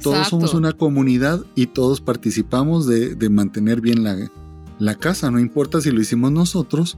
[0.02, 4.32] Todos somos una comunidad y todos participamos de, mantener bien la,
[4.80, 6.98] la casa, no importa si lo hicimos nosotros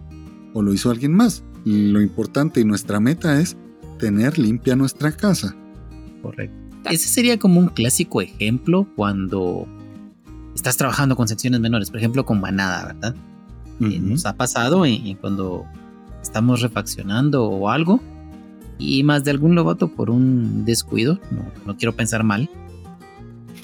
[0.53, 1.43] o lo hizo alguien más.
[1.65, 3.57] Lo importante y nuestra meta es
[3.99, 5.55] tener limpia nuestra casa.
[6.21, 6.55] Correcto.
[6.85, 9.67] Ese sería como un clásico ejemplo cuando
[10.55, 13.15] estás trabajando con secciones menores, por ejemplo con manada, ¿verdad?
[13.79, 14.83] Nos ha pasado
[15.21, 15.65] cuando
[16.21, 18.01] estamos refaccionando o algo
[18.77, 21.19] y más de algún lobato por un descuido,
[21.65, 22.49] no, quiero pensar mal,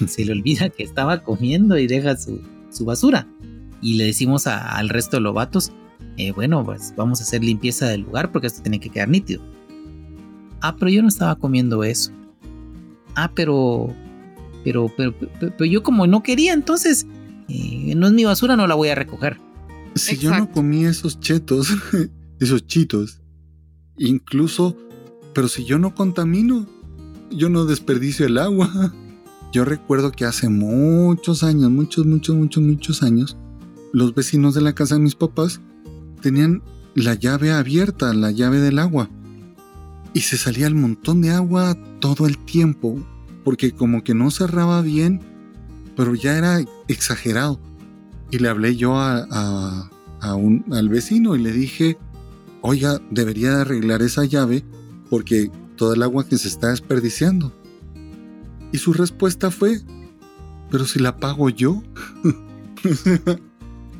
[0.06, 2.40] se le olvida que estaba comiendo y deja su,
[2.80, 3.28] basura.
[3.80, 5.72] Y le decimos al resto de lobatos,
[6.16, 9.42] eh, bueno, pues vamos a hacer limpieza del lugar porque esto tiene que quedar nítido.
[10.60, 12.10] Ah, pero yo no estaba comiendo eso.
[13.14, 13.94] Ah, pero,
[14.64, 17.06] pero, pero, pero, yo como no quería, entonces
[17.48, 19.38] eh, no es mi basura, no la voy a recoger
[19.94, 21.68] si yo no comí esos chetos,
[22.40, 23.20] esos chitos,
[23.96, 24.76] incluso,
[25.32, 26.66] pero si yo no contamino,
[27.30, 28.94] yo no desperdicio el agua.
[29.52, 33.36] Yo recuerdo que hace muchos años, muchos, muchos, muchos, muchos años,
[33.92, 35.60] los vecinos de la casa de mis papás
[36.20, 36.60] tenían
[36.96, 39.08] la llave abierta, la llave del agua.
[40.12, 42.98] Y se salía el montón de agua todo el tiempo,
[43.44, 45.20] porque como que no cerraba bien,
[45.96, 47.60] pero ya era exagerado.
[48.30, 49.90] Y le hablé yo a,
[50.36, 51.98] un, al vecino y le dije,
[52.62, 54.64] oiga, debería arreglar esa llave
[55.10, 57.52] porque todo el agua que se está desperdiciando.
[58.72, 59.80] Y su respuesta fue,
[60.70, 61.82] pero si la pago yo.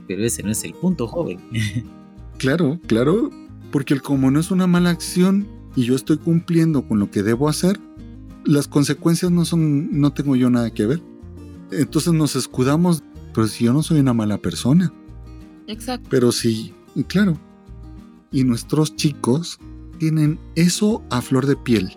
[0.08, 1.38] pero ese no es el punto, joven.
[2.38, 3.30] claro, claro,
[3.70, 5.46] porque el como no es una mala acción
[5.76, 7.78] y yo estoy cumpliendo con lo que debo hacer,
[8.44, 11.02] las consecuencias no son, no tengo yo nada que ver.
[11.70, 13.02] Entonces nos escudamos
[13.34, 14.92] pero si yo no soy una mala persona.
[15.66, 16.08] Exacto.
[16.10, 16.72] Pero sí,
[17.08, 17.38] claro.
[18.30, 19.58] Y nuestros chicos
[19.98, 21.96] tienen eso a flor de piel.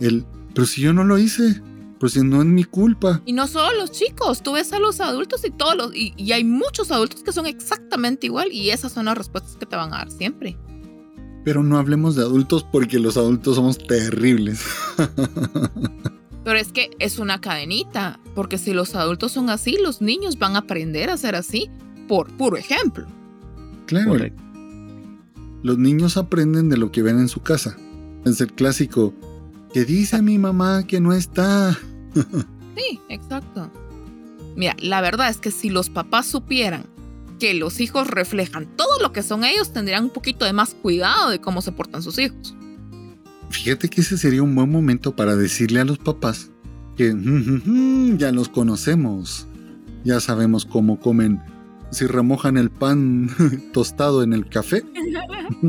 [0.00, 1.60] El, pero si yo no lo hice,
[1.98, 3.20] pues si no es mi culpa.
[3.26, 6.44] Y no solo los chicos, tú ves a los adultos y todos los, y, hay
[6.44, 9.98] muchos adultos que son exactamente igual y esas son las respuestas que te van a
[9.98, 10.56] dar siempre.
[11.44, 14.64] Pero no hablemos de adultos porque los adultos somos terribles.
[16.44, 20.56] Pero es que es una cadenita, porque si los adultos son así, los niños van
[20.56, 21.70] a aprender a ser así
[22.08, 23.06] por puro ejemplo.
[23.86, 24.16] Claro.
[25.62, 27.76] Los niños aprenden de lo que ven en su casa.
[28.24, 29.14] Es el clásico,
[29.72, 31.78] que dice mi mamá que no está.
[32.76, 33.70] sí, exacto.
[34.56, 36.84] Mira, la verdad es que si los papás supieran
[37.38, 41.30] que los hijos reflejan todo lo que son ellos, tendrían un poquito de más cuidado
[41.30, 42.54] de cómo se portan sus hijos.
[43.50, 46.50] Fíjate que ese sería un buen momento para decirle a los papás
[46.96, 47.14] que
[48.16, 49.46] ya los conocemos,
[50.04, 51.42] ya sabemos cómo comen,
[51.90, 53.28] si remojan el pan
[53.72, 54.84] tostado en el café.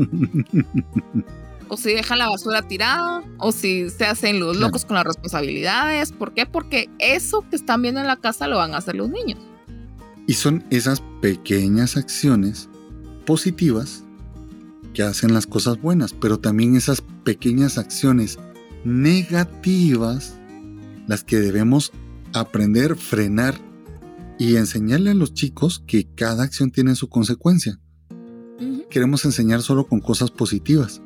[1.68, 6.12] o si dejan la basura tirada, o si se hacen los locos con las responsabilidades.
[6.12, 6.46] ¿Por qué?
[6.46, 9.40] Porque eso que están viendo en la casa lo van a hacer los niños.
[10.26, 12.68] Y son esas pequeñas acciones
[13.24, 14.01] positivas
[14.92, 18.38] que hacen las cosas buenas, pero también esas pequeñas acciones
[18.84, 20.36] negativas
[21.06, 21.92] las que debemos
[22.32, 23.54] aprender, frenar
[24.38, 27.78] y enseñarle a los chicos que cada acción tiene su consecuencia.
[28.90, 31.02] Queremos enseñar solo con cosas positivas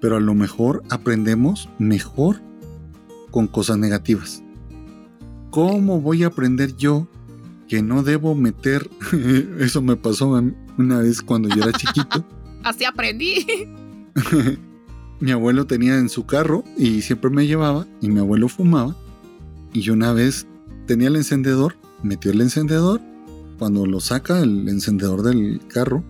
[0.00, 2.40] pero a lo mejor aprendemos mejor
[3.30, 4.42] con cosas negativas.
[5.50, 7.08] ¿Cómo voy a aprender yo
[7.68, 8.88] que no debo meter?
[9.58, 10.40] Eso me pasó
[10.78, 12.24] una vez cuando yo era chiquito.
[12.66, 13.46] Así aprendí.
[15.20, 18.96] mi abuelo tenía en su carro y siempre me llevaba y mi abuelo fumaba.
[19.72, 20.48] Y una vez
[20.86, 23.00] tenía el encendedor, metió el encendedor.
[23.60, 26.02] Cuando lo saca el encendedor del carro,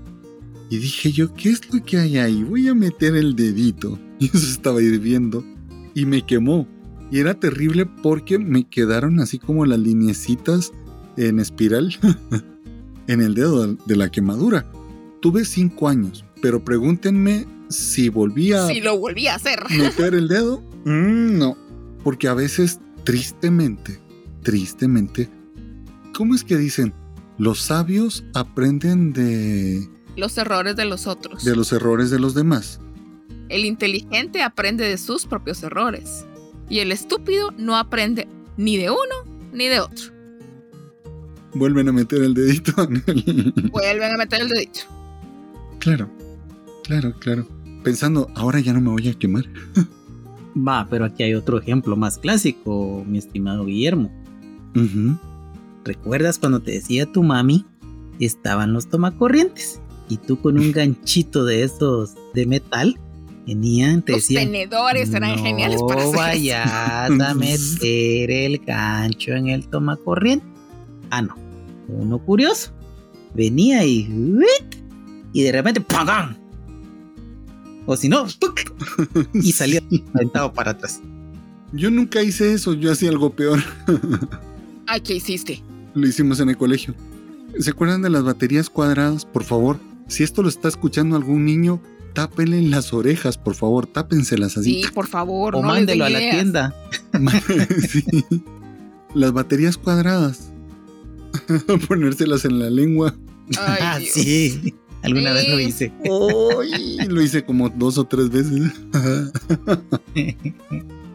[0.71, 2.43] y dije yo, ¿qué es lo que hay ahí?
[2.43, 3.99] Voy a meter el dedito.
[4.19, 5.45] Y eso estaba hirviendo.
[5.93, 6.67] Y me quemó.
[7.11, 10.73] Y era terrible porque me quedaron así como las linecitas
[11.19, 11.95] en espiral
[13.09, 14.73] en el dedo de la quemadura.
[15.21, 19.61] Tuve cinco años, pero pregúntenme si volvía si lo volví a hacer.
[19.71, 20.61] meter el dedo.
[20.85, 21.57] Mm, no,
[22.05, 24.01] porque a veces tristemente,
[24.43, 25.29] tristemente,
[26.15, 26.95] ¿cómo es que dicen?
[27.39, 31.45] Los sabios aprenden de los errores de los otros.
[31.45, 32.81] De los errores de los demás.
[33.49, 36.25] El inteligente aprende de sus propios errores.
[36.69, 38.27] Y el estúpido no aprende
[38.57, 39.15] ni de uno
[39.53, 40.13] ni de otro.
[41.55, 42.73] Vuelven a meter el dedito.
[43.71, 44.81] Vuelven a meter el dedito.
[45.79, 46.11] Claro,
[46.87, 47.47] claro, claro.
[47.83, 49.45] Pensando, ahora ya no me voy a quemar.
[50.57, 54.11] Va, pero aquí hay otro ejemplo más clásico, mi estimado Guillermo.
[55.85, 57.65] ¿Recuerdas cuando te decía tu mami?
[58.19, 62.99] Estaban los tomacorrientes y tú con un ganchito de esos de metal
[63.47, 66.71] venían, te Los tenedores eran geniales para hacer vayas
[67.21, 70.47] a meter el gancho en el tomacorriente.
[71.11, 71.37] Ah, no.
[71.89, 72.73] Uno curioso.
[73.35, 74.09] Venía y...
[75.33, 75.81] Y de repente...
[75.81, 76.46] ¡pagán!
[77.87, 78.27] O si no...
[79.33, 79.83] Y salía
[80.15, 81.01] aventado para atrás.
[81.73, 82.75] Yo nunca hice eso.
[82.75, 83.61] Yo hacía algo peor.
[84.87, 85.63] Ay, ¿qué hiciste?
[85.95, 86.95] Lo hicimos en el colegio.
[87.59, 89.25] ¿Se acuerdan de las baterías cuadradas?
[89.25, 89.79] Por favor,
[90.09, 91.81] si esto lo está escuchando algún niño,
[92.13, 94.83] tápenle las orejas, por favor, tápenselas así.
[94.83, 95.57] Sí, por favor.
[95.57, 96.75] O mándelo a la tienda.
[99.15, 100.53] Las baterías cuadradas.
[101.89, 103.15] Ponérselas en la lengua.
[103.59, 104.75] Ay, ah, sí.
[105.03, 105.93] Alguna vez lo hice.
[107.09, 108.73] lo hice como dos o tres veces.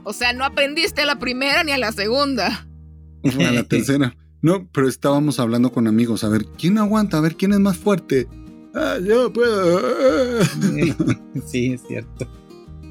[0.04, 2.68] o sea, no aprendiste a la primera ni a la segunda.
[3.24, 4.16] A la tercera.
[4.42, 6.24] No, pero estábamos hablando con amigos.
[6.24, 7.18] A ver, ¿quién aguanta?
[7.18, 8.28] A ver, ¿quién es más fuerte?
[8.74, 10.42] Ah, yo puedo.
[11.46, 12.28] sí, es cierto.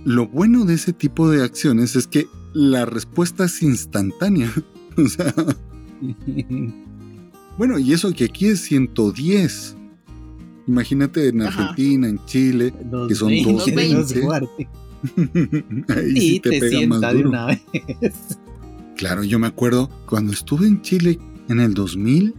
[0.05, 4.53] Lo bueno de ese tipo de acciones es que la respuesta es instantánea.
[4.97, 5.35] o sea.
[7.59, 9.77] bueno, y eso que aquí es 110.
[10.67, 12.73] Imagínate en Argentina, en Chile,
[13.09, 14.69] que son 220.
[15.89, 17.29] Ahí sí, te, pega más duro.
[17.31, 17.63] una vez.
[18.97, 22.35] Claro, yo me acuerdo cuando estuve en Chile en el 2000,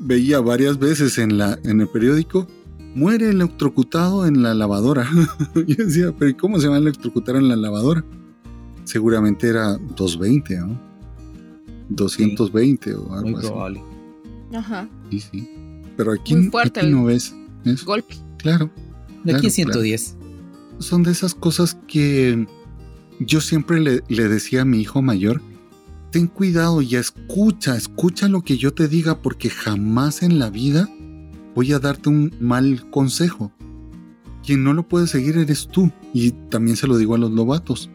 [0.00, 2.48] veía varias veces en, la, en el periódico
[2.94, 5.06] muere electrocutado en la lavadora.
[5.54, 8.02] Yo decía, pero ¿cómo se va a electrocutar en la lavadora?
[8.84, 10.80] Seguramente era 220, ¿no?
[11.90, 13.80] 220 o algo así.
[14.54, 14.88] Ajá.
[15.10, 15.50] Sí, sí.
[15.96, 17.34] Pero aquí, no ves
[17.68, 17.86] eso.
[17.86, 18.16] Golpe.
[18.38, 18.70] Claro.
[19.24, 20.16] De aquí 110.
[20.78, 22.46] Son de esas cosas que
[23.20, 25.42] yo siempre le, le decía a mi hijo mayor,
[26.10, 30.88] ten cuidado y escucha, escucha lo que yo te diga porque jamás en la vida
[31.54, 33.52] voy a darte un mal consejo.
[34.44, 35.90] Quien no lo puede seguir eres tú.
[36.14, 37.90] Y también se lo digo a los lobatos.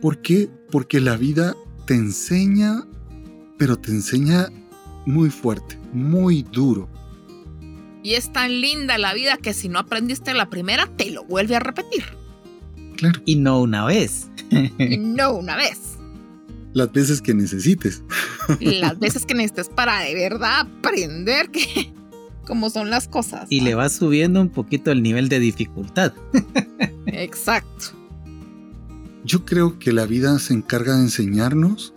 [0.00, 0.50] ¿Por qué?
[0.70, 1.56] Porque la vida
[1.86, 2.84] te enseña,
[3.58, 4.48] pero te enseña
[5.06, 6.88] muy fuerte, muy duro.
[8.02, 11.56] Y es tan linda la vida que si no aprendiste la primera, te lo vuelve
[11.56, 12.04] a repetir.
[12.96, 13.20] Claro.
[13.24, 14.28] Y no una vez.
[14.98, 15.98] no una vez.
[16.72, 18.02] Las veces que necesites.
[18.60, 21.92] Las veces que necesites para de verdad aprender que
[22.46, 23.46] cómo son las cosas.
[23.50, 26.12] Y le vas subiendo un poquito el nivel de dificultad.
[27.06, 27.96] Exacto.
[29.24, 31.94] Yo creo que la vida se encarga de enseñarnos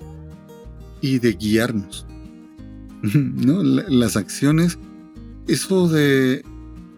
[1.01, 2.05] y de guiarnos.
[3.01, 3.63] ¿No?
[3.63, 4.77] Las acciones,
[5.47, 6.43] eso de,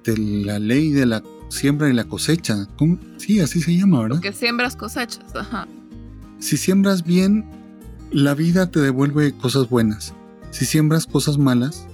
[0.03, 2.97] de la ley de la siembra y la cosecha, ¿cómo?
[3.17, 4.21] sí, así se llama, ¿verdad?
[4.21, 5.67] Que siembras cosechas, ajá.
[6.39, 7.45] Si siembras bien,
[8.11, 10.13] la vida te devuelve cosas buenas.
[10.51, 11.87] Si siembras cosas malas,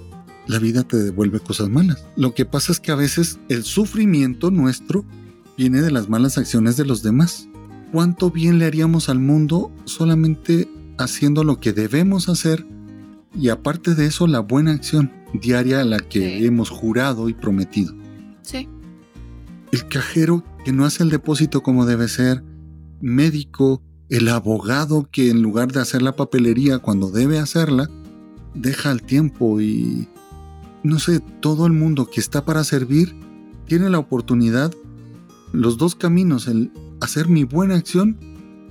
[0.46, 2.04] la vida te devuelve cosas malas.
[2.16, 5.04] Lo que pasa es que a veces el sufrimiento nuestro
[5.56, 7.48] viene de las malas acciones de los demás.
[7.92, 12.66] ¿Cuánto bien le haríamos al mundo solamente haciendo lo que debemos hacer
[13.38, 16.46] y aparte de eso la buena acción diaria a la que Sí.
[16.46, 17.94] hemos jurado y prometido?
[18.42, 18.68] Sí.
[19.72, 22.42] El cajero que no hace el depósito como debe ser,
[23.00, 27.90] médico, el abogado que en lugar de hacer la papelería cuando debe hacerla,
[28.54, 30.08] deja el tiempo y
[30.82, 33.14] no sé, todo el mundo que está para servir
[33.66, 34.72] tiene la oportunidad,
[35.52, 36.70] los dos caminos, el
[37.00, 38.18] hacer mi buena acción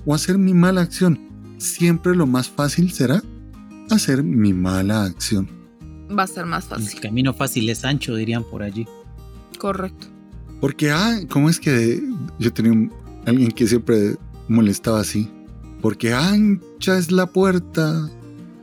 [0.06, 1.18] o hacer mi mala acción.
[1.58, 3.22] Siempre lo más fácil será
[3.90, 5.48] hacer mi mala acción.
[6.16, 7.00] Va a ser más El fácil.
[7.00, 8.86] camino fácil es ancho, dirían por allí.
[9.58, 10.06] Correcto.
[10.60, 12.02] Porque, ah, ¿cómo es que
[12.38, 12.92] yo tenía un-
[13.26, 14.16] alguien que siempre
[14.48, 15.28] molestaba así?
[15.80, 18.10] Porque ancha es la puerta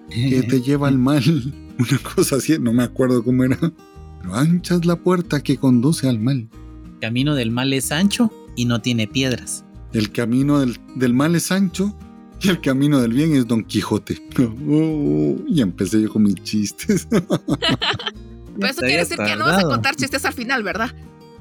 [0.10, 1.24] que te lleva al mal.
[1.80, 3.58] Una cosa así, no me acuerdo cómo era.
[3.60, 6.48] Pero ancha es la puerta que conduce al mal.
[6.86, 9.66] El camino del mal es ancho y no tiene piedras.
[9.94, 11.96] El camino del, del mal es ancho
[12.42, 14.22] y el camino del bien es Don Quijote.
[14.74, 17.08] Oh, y empecé yo con mis chistes.
[17.10, 20.94] Pero eso quiere decir que no vas a contar chistes al final, ¿verdad?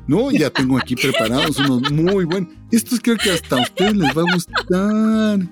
[0.07, 2.53] No, ya tengo aquí preparados unos muy buenos.
[2.71, 5.49] Estos creo que hasta a ustedes les va a gustar.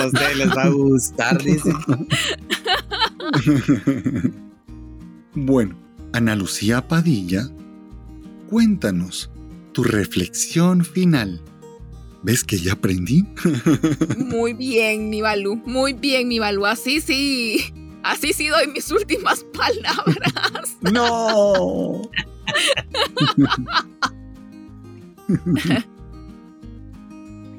[0.00, 1.72] a ustedes les va a gustar, dice.
[5.34, 5.76] bueno,
[6.12, 7.48] Ana Lucía Padilla,
[8.48, 9.30] cuéntanos
[9.72, 11.40] tu reflexión final.
[12.26, 13.24] ¿Ves que ya aprendí?
[14.18, 15.62] Muy bien, mi Balú.
[15.64, 16.66] Muy bien, mi Balú.
[16.66, 17.72] Así sí.
[18.02, 20.76] Así sí doy mis últimas palabras.
[20.80, 22.02] ¡No!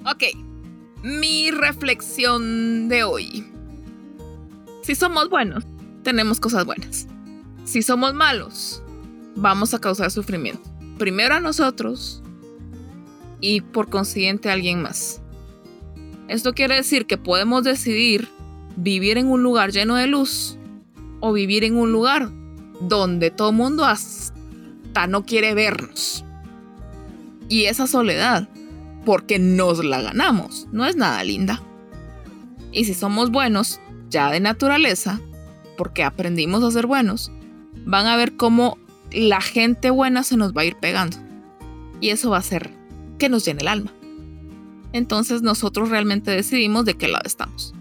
[0.09, 0.24] Ok.
[1.03, 3.45] Mi reflexión de hoy.
[4.84, 5.65] Si somos buenos,
[6.03, 7.07] tenemos cosas buenas.
[7.65, 8.82] Si somos malos,
[9.36, 10.63] vamos a causar sufrimiento.
[10.97, 12.24] Primero a nosotros
[13.41, 15.21] y por consiguiente alguien más.
[16.27, 18.27] Esto quiere decir que podemos decidir
[18.75, 20.57] vivir en un lugar lleno de luz
[21.19, 22.29] o vivir en un lugar
[22.81, 26.23] donde todo mundo hasta no quiere vernos.
[27.49, 28.49] Y esa soledad,
[29.05, 31.61] porque nos la ganamos, no es nada linda.
[32.71, 33.79] Y si somos buenos,
[34.09, 35.21] ya de naturaleza,
[35.77, 37.31] porque aprendimos a ser buenos,
[37.85, 38.77] van a ver cómo
[39.11, 41.17] la gente buena se nos va a ir pegando.
[42.01, 42.76] Y eso va a hacer
[43.18, 43.91] que nos llene el alma.
[44.93, 47.74] Entonces nosotros realmente decidimos de qué lado estamos.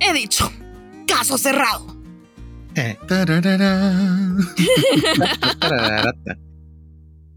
[0.00, 0.50] He dicho,
[1.06, 1.96] caso cerrado.
[3.08, 4.36] Tararara.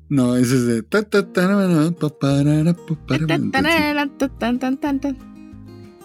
[0.10, 0.84] No, ese es de.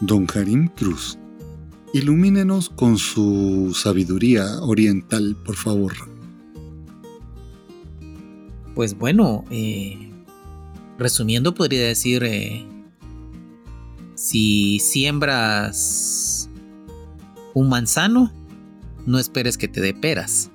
[0.01, 1.19] Don Karim Cruz,
[1.95, 6.14] ilumínenos con su sabiduría oriental, por favor.
[8.75, 10.11] Pues bueno, eh,
[10.99, 12.67] resumiendo podría decir, eh,
[14.15, 16.51] si siembras
[17.55, 18.33] un manzano,
[19.07, 20.51] no esperes que te dé peras.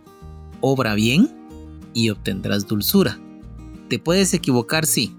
[0.59, 1.29] Obra bien
[1.93, 3.17] y obtendrás dulzura.
[3.87, 5.15] Te puedes equivocar, sí,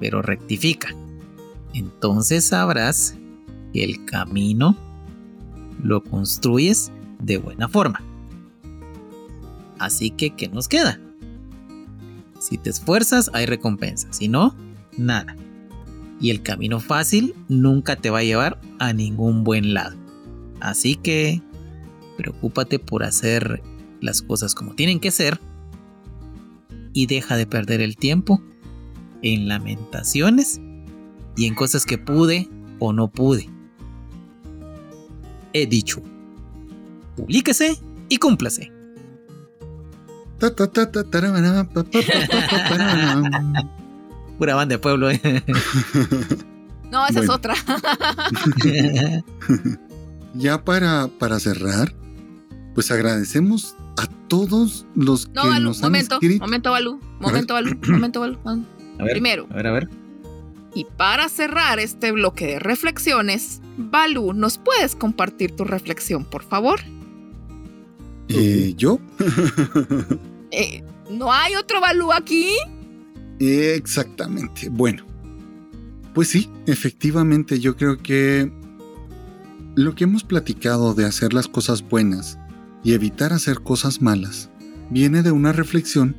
[0.00, 0.94] pero rectifica.
[1.74, 3.16] Entonces sabrás
[3.72, 4.76] que el camino
[5.82, 6.90] lo construyes
[7.20, 8.02] de buena forma.
[9.78, 11.00] Así que, ¿qué nos queda?
[12.52, 14.12] Si te esfuerzas, hay recompensa.
[14.12, 14.54] Si no,
[14.98, 15.36] nada.
[16.20, 19.96] Y el camino fácil nunca te va a llevar a ningún buen lado.
[20.60, 21.40] Así que,
[22.18, 23.62] preocúpate por hacer
[24.02, 25.40] las cosas como tienen que ser.
[26.92, 28.42] Y deja de perder el tiempo
[29.22, 30.60] en lamentaciones
[31.34, 32.50] y en cosas que pude
[32.80, 33.48] o no pude.
[35.54, 36.02] He dicho.
[37.16, 37.78] Publíquese
[38.10, 38.70] y cúmplase.
[44.38, 45.10] Pura banda de pueblo.
[45.10, 45.20] ¿eh?
[46.90, 47.54] No, esa es otra.
[50.34, 51.94] Ya para, para cerrar,
[52.74, 56.42] pues agradecemos a todos los que Balú, nos han momento, escrito.
[56.42, 58.38] momento, Balú, momento, Balú, momento, Balú.
[58.46, 58.54] A
[59.04, 59.90] ver, Primero, a ver, a ver.
[60.74, 66.80] y para cerrar este bloque de reflexiones, Balú, ¿nos puedes compartir tu reflexión, por favor?
[68.28, 68.98] Eh, ¿Yo?
[70.52, 72.54] Eh, ¿No hay otro Balú aquí?
[73.40, 74.68] Exactamente.
[74.68, 75.04] Bueno,
[76.14, 78.52] pues sí, efectivamente yo creo que
[79.74, 82.38] lo que hemos platicado de hacer las cosas buenas
[82.84, 84.50] y evitar hacer cosas malas
[84.90, 86.14] viene de una reflexión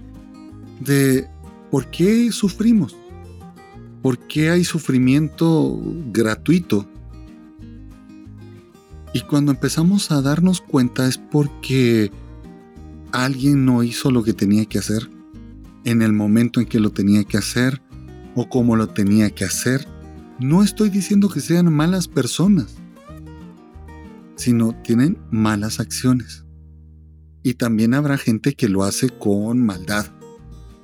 [0.79, 1.29] de
[1.69, 2.95] por qué sufrimos,
[4.01, 5.79] por qué hay sufrimiento
[6.11, 6.87] gratuito.
[9.13, 12.11] Y cuando empezamos a darnos cuenta es porque
[13.13, 15.09] alguien no hizo lo que tenía que hacer
[15.85, 17.81] en el momento en que lo tenía que hacer
[18.35, 19.87] o como lo tenía que hacer.
[20.39, 22.75] No estoy diciendo que sean malas personas,
[24.35, 26.43] sino tienen malas acciones.
[27.43, 30.07] Y también habrá gente que lo hace con maldad.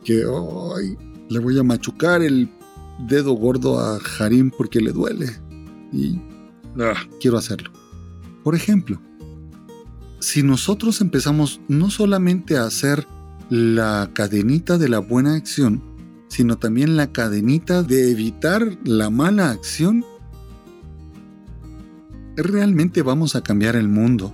[0.04, 0.98] Que "Ay,
[1.30, 2.50] le voy a machucar el
[3.08, 5.32] dedo gordo a Harim porque le duele.
[5.92, 6.20] Y
[6.80, 7.72] ah, quiero hacerlo.
[8.44, 9.02] Por ejemplo,
[10.20, 13.08] si nosotros empezamos no solamente a hacer
[13.50, 15.82] la cadenita de la buena acción,
[16.28, 20.06] sino también la cadenita de evitar la mala acción,
[22.36, 24.34] realmente vamos a cambiar el mundo.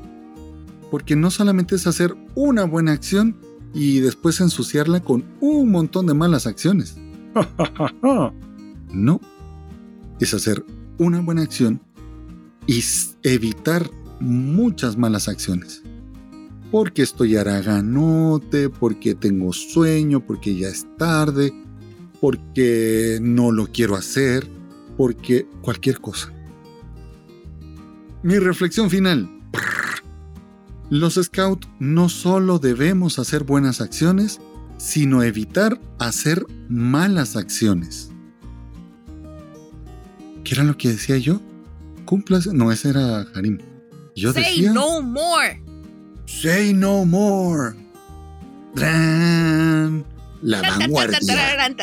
[0.92, 3.38] Porque no solamente es hacer una buena acción
[3.74, 6.98] y después ensuciarla con un montón de malas acciones.
[8.94, 9.20] No,
[10.22, 10.64] es hacer
[11.00, 11.82] una buena acción
[12.66, 12.82] y
[13.24, 15.82] evitar muchas malas acciones.
[16.72, 21.54] Porque estoy haraganote, porque tengo sueño, porque ya es tarde,
[22.20, 24.48] porque no lo quiero hacer,
[24.98, 26.34] porque cualquier cosa.
[28.24, 29.30] Mi reflexión final.
[30.90, 34.40] Los scouts no solo debemos hacer buenas acciones,
[34.78, 38.12] sino evitar hacer malas acciones.
[40.44, 41.42] ¿Qué era lo que decía yo?
[42.06, 42.48] Cumplas.
[42.48, 43.58] No, ese era Harim.
[44.16, 44.72] Yo Say decía.
[44.72, 45.62] no more.
[46.26, 47.76] Say no more.
[48.74, 50.06] Tran.
[50.42, 51.20] La vanguardia.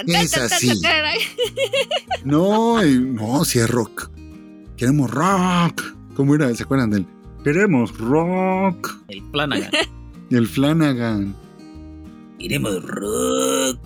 [0.07, 0.81] Es así.
[2.25, 4.11] No, no, si es rock.
[4.77, 5.83] Queremos rock.
[6.15, 6.55] ¿Cómo era?
[6.55, 7.07] ¿Se acuerdan del?
[7.45, 8.99] Queremos rock.
[9.09, 9.71] El Flanagan.
[10.31, 11.37] El Flanagan.
[12.39, 13.79] Iremos rock.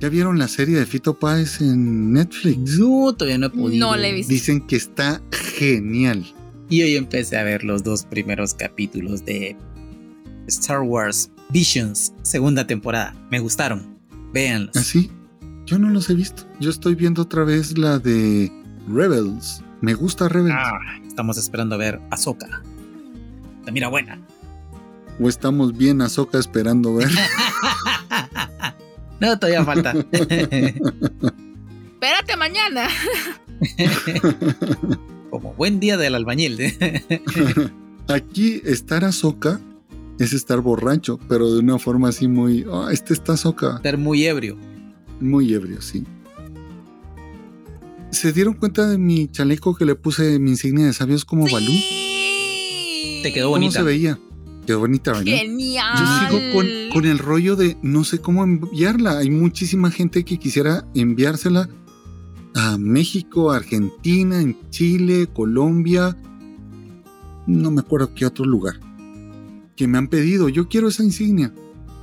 [0.00, 2.78] ¿Ya vieron la serie de Fito Páez en Netflix?
[2.78, 3.86] No, todavía no he podido.
[3.88, 4.32] No le he visto.
[4.32, 5.22] Dicen que está
[5.56, 6.24] genial.
[6.72, 9.54] Y hoy empecé a ver los dos primeros capítulos de
[10.46, 13.14] Star Wars Visions, segunda temporada.
[13.30, 13.98] Me gustaron.
[14.32, 14.74] Véanlos.
[14.74, 15.10] ¿Así?
[15.66, 16.48] Yo no los he visto.
[16.60, 18.50] Yo estoy viendo otra vez la de
[18.88, 19.62] Rebels.
[19.82, 20.56] Me gusta Rebels.
[20.56, 22.62] Ah, estamos esperando a ver Ahsoka.
[23.66, 24.18] La mira buena.
[25.20, 27.10] O estamos bien a Soca esperando ver.
[29.20, 29.92] no, todavía falta.
[31.92, 32.88] Espérate mañana.
[35.32, 36.58] Como buen día del albañil.
[38.08, 39.62] Aquí estar a Soca
[40.18, 42.66] es estar borracho, pero de una forma así muy.
[42.70, 43.76] Ah, este está Soca.
[43.76, 44.58] Estar muy ebrio.
[45.20, 46.04] Muy ebrio, sí.
[48.10, 51.72] ¿Se dieron cuenta de mi chaleco que le puse mi insignia de sabios como Balú?
[51.72, 53.20] Sí.
[53.22, 53.78] Te quedó ¿Cómo bonita.
[53.78, 54.18] se veía?
[54.66, 55.32] Quedó bonita, ¿verdad?
[55.32, 55.98] Genial.
[55.98, 59.16] Yo sigo con, con el rollo de no sé cómo enviarla.
[59.16, 61.70] Hay muchísima gente que quisiera enviársela
[62.54, 66.16] a México, Argentina, en Chile, Colombia,
[67.46, 68.78] no me acuerdo qué otro lugar,
[69.76, 71.52] que me han pedido, yo quiero esa insignia,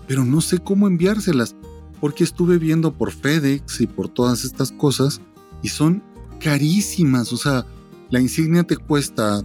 [0.08, 1.56] pero no sé cómo enviárselas,
[2.02, 5.22] porque estuve viendo por FedEx y por todas estas cosas,
[5.62, 6.02] y son
[6.39, 7.66] carísimas, o sea,
[8.10, 9.43] la insignia te cuesta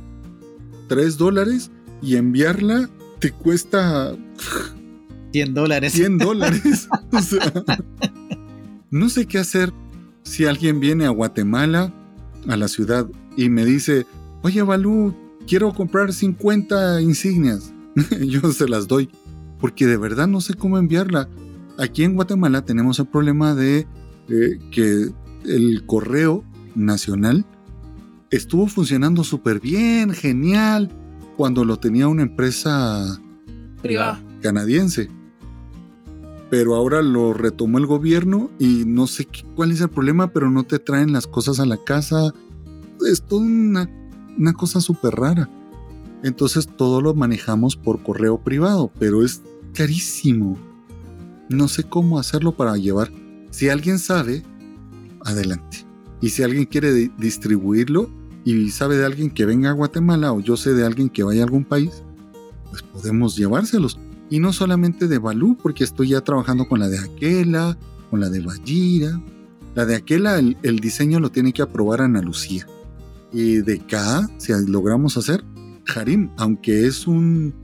[0.88, 2.88] 3 dólares y enviarla
[3.18, 4.16] te cuesta
[5.32, 5.92] 100 dólares.
[5.92, 6.88] 100 dólares.
[7.12, 7.52] O sea,
[8.90, 9.72] no sé qué hacer
[10.24, 11.92] si alguien viene a Guatemala,
[12.48, 14.06] a la ciudad, y me dice,
[14.42, 15.14] oye Balú,
[15.46, 17.72] quiero comprar 50 insignias.
[18.20, 19.08] Yo se las doy,
[19.60, 21.28] porque de verdad no sé cómo enviarla.
[21.78, 23.86] Aquí en Guatemala tenemos el problema de
[24.28, 25.08] eh, que
[25.44, 26.44] el correo
[26.74, 27.44] nacional
[28.30, 30.90] estuvo funcionando súper bien, genial,
[31.36, 33.20] cuando lo tenía una empresa
[33.82, 34.22] Privada.
[34.40, 35.10] canadiense.
[36.56, 39.26] Pero ahora lo retomó el gobierno y no sé
[39.56, 42.32] cuál es el problema, pero no te traen las cosas a la casa.
[43.10, 43.90] Es toda una,
[44.38, 45.50] una cosa súper rara.
[46.22, 49.42] Entonces todo lo manejamos por correo privado, pero es
[49.72, 50.56] carísimo.
[51.48, 53.10] No sé cómo hacerlo para llevar.
[53.50, 54.44] Si alguien sabe,
[55.24, 55.78] adelante.
[56.20, 58.08] Y si alguien quiere di- distribuirlo
[58.44, 61.40] y sabe de alguien que venga a Guatemala o yo sé de alguien que vaya
[61.40, 62.04] a algún país,
[62.70, 63.98] pues podemos llevárselos.
[64.30, 67.76] Y no solamente de Balú, porque estoy ya trabajando con la de Aquela,
[68.10, 69.20] con la de Bajira.
[69.74, 72.66] La de Aquela, el, diseño lo tiene que aprobar Ana Lucía.
[73.32, 75.44] Y de K, si logramos hacer,
[75.94, 77.54] Harim, aunque es un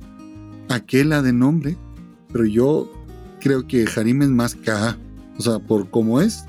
[0.68, 1.76] Aquela de nombre,
[2.32, 2.90] pero yo
[3.40, 4.98] creo que Harim es más K.
[5.38, 6.44] O sea, por cómo es,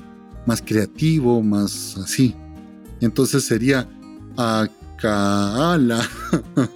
[0.46, 2.36] más creativo, más así.
[3.00, 3.88] Entonces sería
[4.38, 6.08] Akala.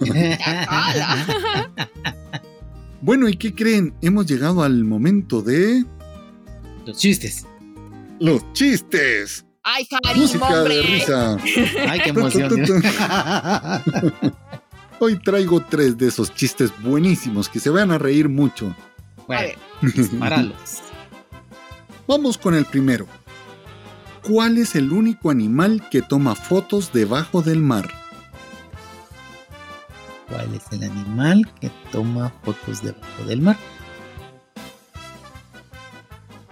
[3.00, 3.94] bueno, ¿y qué creen?
[4.00, 5.84] Hemos llegado al momento de...
[6.84, 7.46] Los chistes.
[8.20, 9.44] Los chistes.
[9.62, 11.36] ¡Ay, Harim, Música de risa.
[11.88, 12.50] ¡Ay, qué emoción!
[15.00, 18.74] Hoy traigo tres de esos chistes buenísimos que se van a reír mucho.
[19.26, 20.82] Bueno, disparalos.
[22.06, 23.06] Vamos con el primero.
[24.22, 27.88] ¿Cuál es el único animal que toma fotos debajo del mar?
[30.28, 33.56] ¿Cuál es el animal que toma fotos debajo del mar?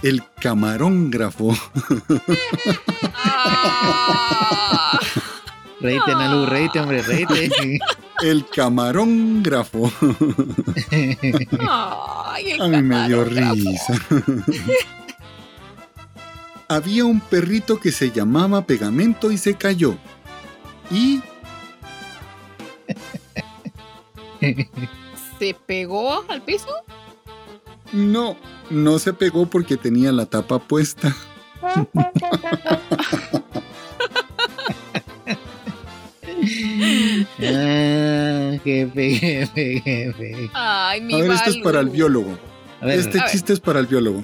[0.03, 1.57] El camarógrafo.
[3.15, 5.01] Ah.
[5.81, 7.81] reíte, Nalu, reíte, hombre, reíte.
[8.23, 9.91] El camarógrafo.
[12.61, 13.95] A mí me dio risa.
[16.69, 19.97] Había un perrito que se llamaba Pegamento y se cayó.
[20.91, 21.23] Y...
[25.39, 26.69] ¿Se pegó al piso?
[27.93, 28.37] No,
[28.71, 31.15] no se pegó porque tenía la tapa puesta.
[37.41, 40.51] ah, jefe, jefe, jefe.
[40.53, 42.39] Ay, mi A ver, esto es para el biólogo.
[42.83, 44.23] este chiste es para el biólogo.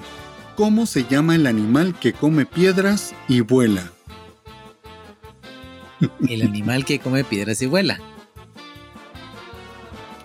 [0.55, 3.91] ¿Cómo se llama el animal que come piedras y vuela?
[6.27, 7.99] El animal que come piedras y vuela.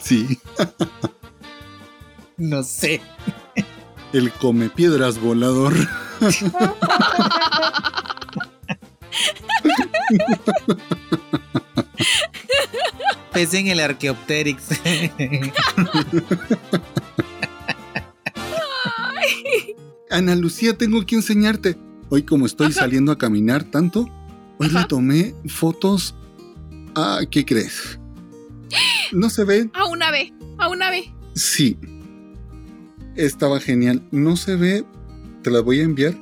[0.07, 0.39] Sí.
[2.37, 3.01] no sé.
[4.13, 5.75] El come piedras volador.
[13.33, 14.63] Pensé en el Archaeopteryx.
[20.09, 21.77] Ana Lucía, tengo que enseñarte.
[22.11, 24.09] Hoy como estoy saliendo a caminar tanto,
[24.59, 26.15] hoy le tomé fotos
[26.95, 27.23] a...
[27.29, 27.99] ¿Qué crees?
[29.13, 29.71] No se ve.
[29.75, 31.07] A una vez, a una vez.
[31.35, 31.79] Sí.
[33.15, 34.03] Estaba genial.
[34.11, 34.85] No se ve.
[35.43, 36.15] Te la voy a enviar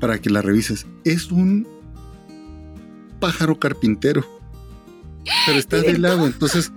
[0.00, 0.86] para que la revises.
[1.04, 1.66] Es un
[3.20, 4.24] pájaro carpintero.
[5.46, 6.72] Pero está de lado, entonces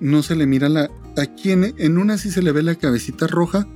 [0.00, 0.90] no se le mira la...
[1.16, 3.66] Aquí en, en una sí se le ve la cabecita roja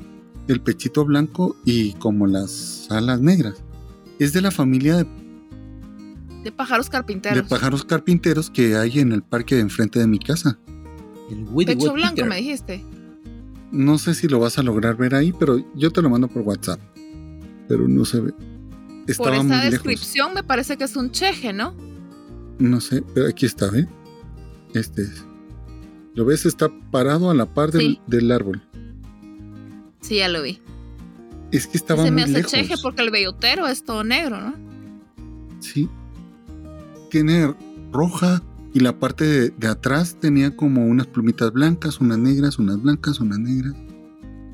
[0.48, 3.62] el pechito blanco y como las alas negras.
[4.18, 5.06] Es de la familia de,
[6.42, 7.44] de pájaros carpinteros.
[7.44, 10.58] De pájaros carpinteros que hay en el parque de enfrente de mi casa.
[11.30, 12.84] El Pecho blanco, me dijiste.
[13.70, 16.42] No sé si lo vas a lograr ver ahí, pero yo te lo mando por
[16.42, 16.80] WhatsApp.
[17.68, 18.34] Pero no se ve.
[19.16, 21.74] por esa descripción me parece que es un cheje, ¿no?
[22.58, 23.88] No sé, pero aquí está, ¿eh?
[24.74, 25.24] Este es.
[26.14, 26.44] ¿Lo ves?
[26.44, 28.62] Está parado a la par del, del árbol.
[30.02, 30.60] Sí, ya lo vi.
[31.50, 34.54] Es que estaba Se me hace cheje porque el bellotero es todo negro, ¿no?
[35.60, 35.88] Sí.
[37.12, 37.54] Tiene
[37.92, 38.42] roja
[38.72, 43.38] y la parte de, atrás tenía como unas plumitas blancas, unas negras, unas blancas, unas
[43.38, 43.74] negras.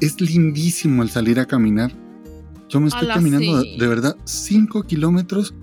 [0.01, 1.93] Es lindísimo al salir a caminar.
[2.69, 5.55] Yo me estoy caminando de, verdad 5 kilómetros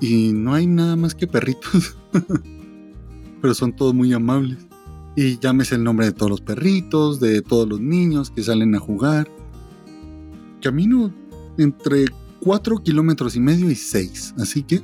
[0.00, 1.98] y no hay nada más que perritos.
[3.42, 4.66] Pero son todos muy amables
[5.16, 8.78] y llámese el nombre de todos los perritos, de todos los niños que salen a
[8.78, 9.30] jugar.
[10.62, 11.12] Camino
[11.58, 12.06] entre
[12.40, 14.80] 4 kilómetros y medio y 6, así que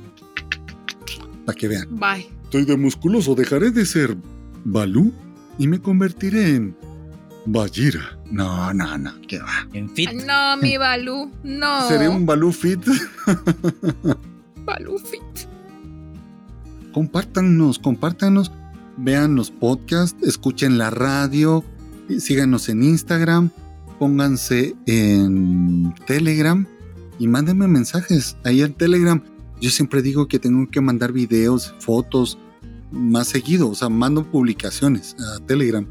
[1.45, 1.87] para que vean.
[1.91, 2.29] Bye.
[2.43, 4.15] Estoy de musculoso, dejaré de ser
[4.63, 5.13] Balú
[5.57, 6.75] y me convertiré en
[7.45, 8.17] Bajira.
[8.31, 9.67] No, no, no, ¿qué va?
[9.73, 10.11] En fit.
[10.11, 11.87] No, mi Balú, no.
[11.87, 12.79] ¿Seré un Balú fit?
[14.65, 15.21] Balú fit.
[16.93, 18.51] Compártanos, compártanos
[18.97, 21.63] vean los podcasts, escuchen la radio,
[22.19, 23.49] síganos en Instagram,
[23.99, 26.65] pónganse en Telegram
[27.19, 29.21] y mándenme mensajes ahí en Telegram.
[29.63, 32.37] Yo siempre digo que tengo que mandar videos, fotos
[32.91, 35.87] más seguido, o sea, mando publicaciones a Telegram,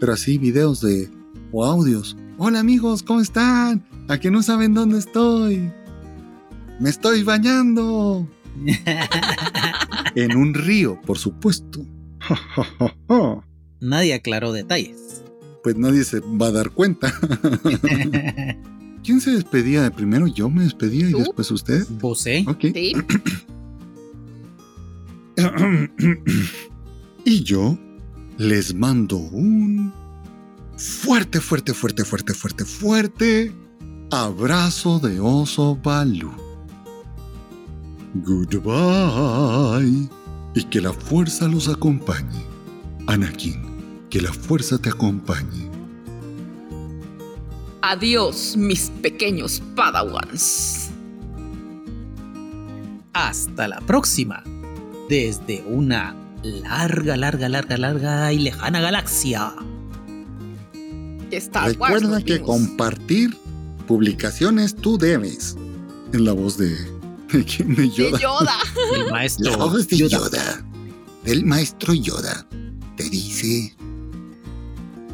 [0.00, 1.10] pero así videos de
[1.52, 2.16] o audios.
[2.38, 3.84] Hola amigos, ¿cómo están?
[4.08, 5.70] ¿A que no saben dónde estoy?
[6.80, 8.26] Me estoy bañando.
[10.14, 11.84] en un río, por supuesto.
[13.80, 15.22] nadie aclaró detalles.
[15.62, 17.12] Pues nadie se va a dar cuenta.
[19.02, 20.26] ¿Quién se despedía de primero?
[20.26, 21.86] Yo me despedía y después usted.
[22.00, 22.24] ¿Vos?
[22.46, 22.64] Ok.
[27.24, 27.78] y yo
[28.36, 29.92] les mando un
[30.76, 33.54] fuerte, fuerte, fuerte, fuerte, fuerte, fuerte
[34.10, 36.32] abrazo de oso Balú.
[38.14, 40.08] Goodbye.
[40.54, 42.44] Y que la fuerza los acompañe.
[43.06, 43.62] Anakin,
[44.10, 45.69] que la fuerza te acompañe.
[47.82, 50.90] Adiós, mis pequeños Padawans.
[53.12, 54.44] Hasta la próxima.
[55.08, 59.54] Desde una larga, larga, larga, larga y lejana galaxia.
[61.64, 63.36] Recuerda que compartir
[63.86, 65.56] publicaciones tú debes.
[66.12, 66.76] En la voz de.
[67.32, 67.74] ¿De quién?
[67.74, 68.18] De Yoda.
[68.18, 68.56] De Yoda.
[68.94, 69.50] El maestro.
[69.50, 70.64] La voz de Yoda.
[71.24, 72.46] Del maestro Yoda.
[72.96, 73.74] Te dice.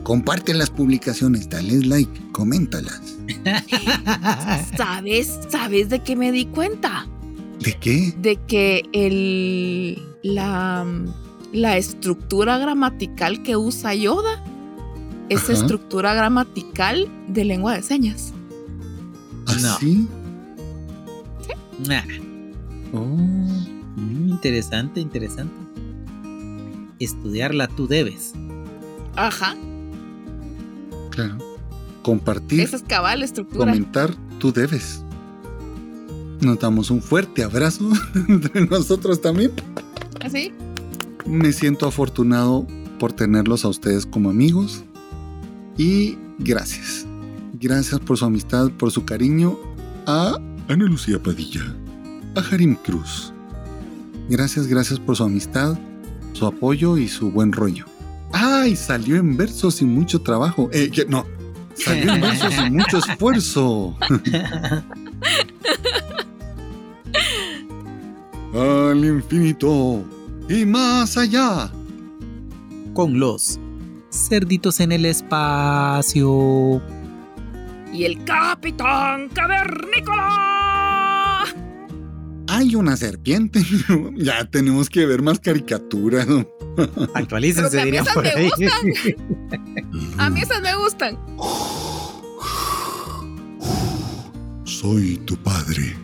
[0.06, 3.16] Comparte las publicaciones, dale like, coméntalas.
[4.76, 5.36] ¿Sabes?
[5.48, 7.08] ¿Sabes de qué me di cuenta?
[7.58, 8.14] ¿De qué?
[8.16, 10.00] De que el.
[10.22, 10.86] la.
[11.52, 14.44] la estructura gramatical que usa Yoda
[15.28, 18.32] es estructura gramatical de lengua de señas.
[19.48, 19.76] ¿Así?
[19.80, 20.08] Sí.
[21.84, 22.04] Nah.
[22.92, 23.00] Oh.
[23.00, 25.56] Mm, interesante, interesante.
[27.00, 28.34] Estudiarla tú debes.
[29.16, 29.56] Ajá.
[31.16, 31.38] Claro.
[32.02, 32.60] Compartir.
[32.60, 33.72] Esa es cabal estructura.
[33.72, 35.02] Comentar tú debes.
[36.40, 37.90] Nos damos un fuerte abrazo
[38.28, 39.50] entre nosotros también.
[40.20, 40.52] ¿Así?
[41.26, 42.66] Me siento afortunado
[43.00, 44.84] por tenerlos a ustedes como amigos.
[45.76, 47.06] Y gracias.
[47.54, 49.58] Gracias por su amistad, por su cariño
[50.06, 50.38] a
[50.68, 51.62] Ana Lucía Padilla,
[52.34, 53.32] a Harim Cruz.
[54.28, 55.78] Gracias, gracias por su amistad,
[56.34, 57.86] su apoyo y su buen rollo.
[58.32, 58.76] ¡Ay!
[58.76, 60.68] Salió en versos sin mucho trabajo.
[60.72, 61.26] Eh, no,
[61.74, 63.96] salió en versos sin mucho esfuerzo.
[68.54, 70.04] Al infinito
[70.48, 71.70] y más allá.
[72.94, 73.60] Con los
[74.10, 76.80] cerditos en el espacio
[77.92, 80.55] y el Capitán Cavernícola.
[82.56, 83.62] Hay una serpiente.
[84.16, 86.26] ya tenemos que ver más caricaturas.
[87.12, 88.48] Actualícense, diría por me ahí.
[88.48, 89.18] gustan.
[90.18, 91.18] a mí esas me gustan.
[94.64, 95.94] Soy tu padre.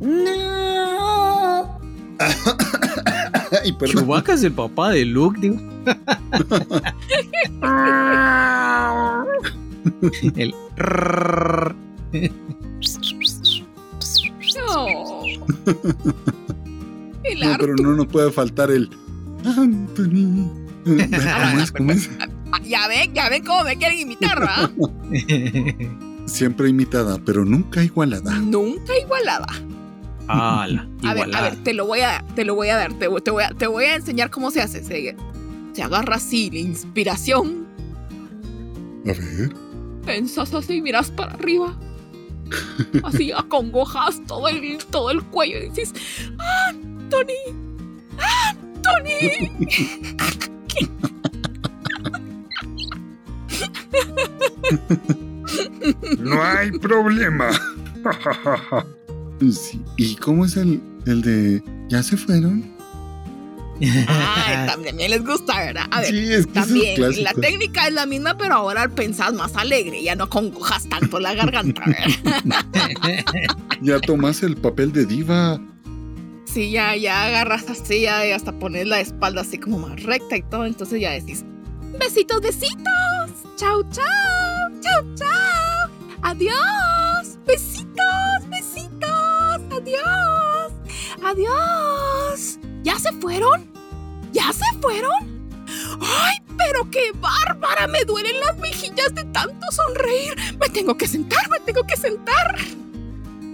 [0.00, 1.78] No.
[3.62, 3.76] Ay.
[3.84, 5.60] Chewbacca es el papá de Luke, digo.
[10.34, 10.54] el.
[17.24, 18.88] El No, pero no nos puede faltar el
[19.44, 20.50] Anthony.
[20.84, 21.72] ¿Cómo es?
[21.72, 22.10] ¿Cómo es?
[22.52, 24.70] Ah, Ya ven, ya ven cómo me quieren imitar, ¿verdad?
[26.26, 28.34] Siempre imitada, pero nunca igualada.
[28.38, 29.46] Nunca igualada.
[30.28, 31.50] Ala, A ver, a igualada.
[31.50, 33.66] ver, te lo voy a, te lo voy a dar, te, te voy a, te
[33.68, 34.82] voy a enseñar cómo se hace.
[34.84, 35.16] Se,
[35.72, 37.66] se agarra así la inspiración,
[39.04, 39.54] A ver.
[40.04, 41.78] pensas así, miras para arriba,
[43.04, 45.92] así acongojas todo el, todo el cuello y dices,
[46.68, 47.54] Anthony,
[48.18, 49.50] Anthony.
[56.18, 57.50] No hay problema.
[59.52, 59.82] Sí.
[59.98, 62.75] ¿Y cómo es el, el de ya se fueron?
[63.80, 65.86] Ay, también les gusta, ¿verdad?
[65.90, 69.32] A ver, sí, es que También, esos la técnica es la misma, pero ahora pensás
[69.34, 71.82] más alegre, ya no acongojas tanto la garganta.
[71.86, 73.24] ¿verdad?
[73.82, 75.60] Ya tomas el papel de diva.
[76.46, 80.42] Sí, ya, ya agarras así, ya, hasta pones la espalda así como más recta y
[80.42, 81.44] todo, entonces ya decís,
[81.98, 84.04] besitos, besitos, chau, chau,
[84.80, 85.90] chau, chau,
[86.22, 90.72] adiós, besitos, besitos, adiós,
[91.22, 92.58] adiós.
[92.86, 93.64] ¿Ya se fueron?
[94.32, 95.10] ¿Ya se fueron?
[96.00, 97.88] ¡Ay, pero qué bárbara!
[97.88, 100.36] Me duelen las mejillas de tanto sonreír.
[100.60, 102.56] Me tengo que sentar, me tengo que sentar.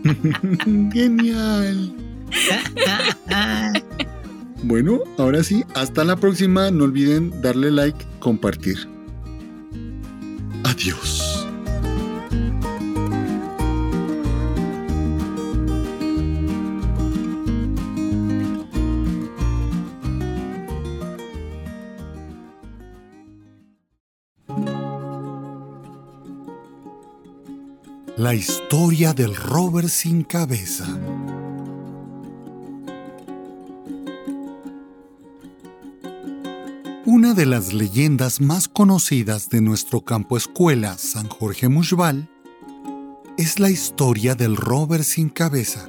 [0.92, 1.96] Genial.
[4.64, 6.70] Bueno, ahora sí, hasta la próxima.
[6.70, 8.88] No olviden darle like, compartir.
[10.62, 11.11] Adiós.
[28.32, 30.86] La historia del rover sin cabeza.
[37.04, 42.30] Una de las leyendas más conocidas de nuestro campo escuela San Jorge Mushbal
[43.36, 45.86] es la historia del rover sin cabeza.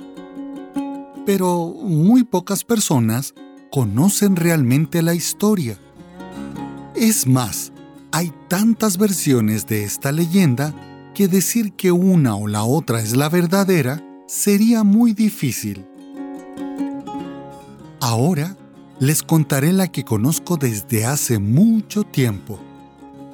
[1.26, 3.36] Pero muy pocas personas
[3.72, 5.80] conocen realmente la historia.
[6.94, 7.72] Es más,
[8.12, 10.76] Hay tantas versiones de esta leyenda
[11.14, 15.86] que decir que una o la otra es la verdadera sería muy difícil.
[18.00, 18.58] Ahora
[19.00, 22.60] les contaré la que conozco desde hace mucho tiempo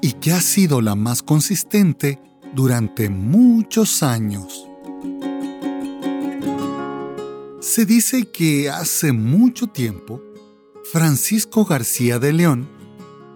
[0.01, 2.19] y que ha sido la más consistente
[2.53, 4.65] durante muchos años.
[7.59, 10.21] Se dice que hace mucho tiempo,
[10.91, 12.67] Francisco García de León,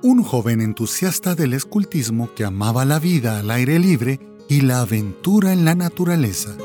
[0.01, 5.53] un joven entusiasta del escultismo que amaba la vida al aire libre y la aventura
[5.53, 6.55] en la naturaleza,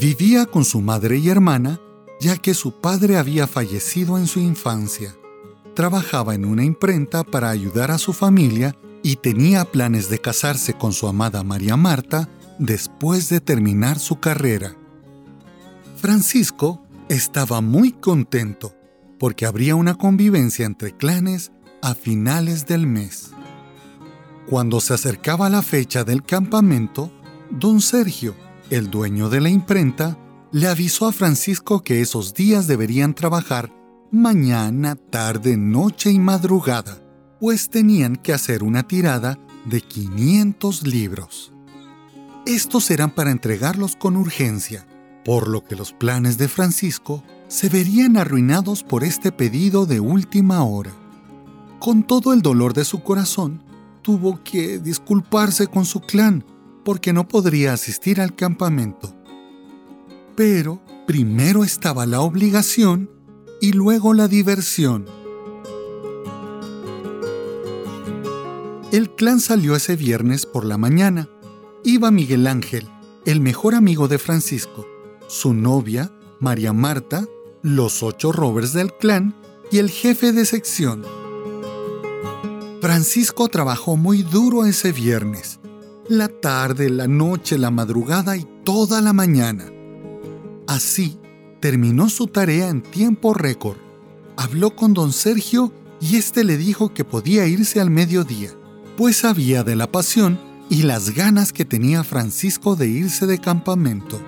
[0.00, 1.80] vivía con su madre y hermana
[2.20, 5.14] ya que su padre había fallecido en su infancia.
[5.74, 10.92] Trabajaba en una imprenta para ayudar a su familia y tenía planes de casarse con
[10.92, 14.74] su amada María Marta después de terminar su carrera.
[15.96, 18.74] Francisco estaba muy contento
[19.18, 21.52] porque habría una convivencia entre clanes
[21.82, 23.30] a finales del mes.
[24.48, 27.10] Cuando se acercaba la fecha del campamento,
[27.50, 28.36] don Sergio,
[28.70, 30.16] el dueño de la imprenta,
[30.52, 33.72] le avisó a Francisco que esos días deberían trabajar
[34.12, 37.02] mañana, tarde, noche y madrugada,
[37.40, 41.52] pues tenían que hacer una tirada de 500 libros.
[42.46, 44.86] Estos eran para entregarlos con urgencia,
[45.24, 50.62] por lo que los planes de Francisco se verían arruinados por este pedido de última
[50.62, 50.92] hora.
[51.80, 53.65] Con todo el dolor de su corazón,
[54.06, 56.44] tuvo que disculparse con su clan
[56.84, 59.12] porque no podría asistir al campamento.
[60.36, 63.10] Pero primero estaba la obligación
[63.60, 65.06] y luego la diversión.
[68.92, 71.28] El clan salió ese viernes por la mañana.
[71.82, 72.88] Iba Miguel Ángel,
[73.24, 74.86] el mejor amigo de Francisco,
[75.26, 77.26] su novia, María Marta,
[77.60, 79.34] los ocho rovers del clan
[79.72, 81.25] y el jefe de sección.
[82.80, 85.60] Francisco trabajó muy duro ese viernes,
[86.08, 89.64] la tarde, la noche, la madrugada y toda la mañana.
[90.66, 91.18] Así,
[91.60, 93.78] terminó su tarea en tiempo récord.
[94.36, 98.50] Habló con don Sergio y éste le dijo que podía irse al mediodía,
[98.96, 104.20] pues sabía de la pasión y las ganas que tenía Francisco de irse de campamento.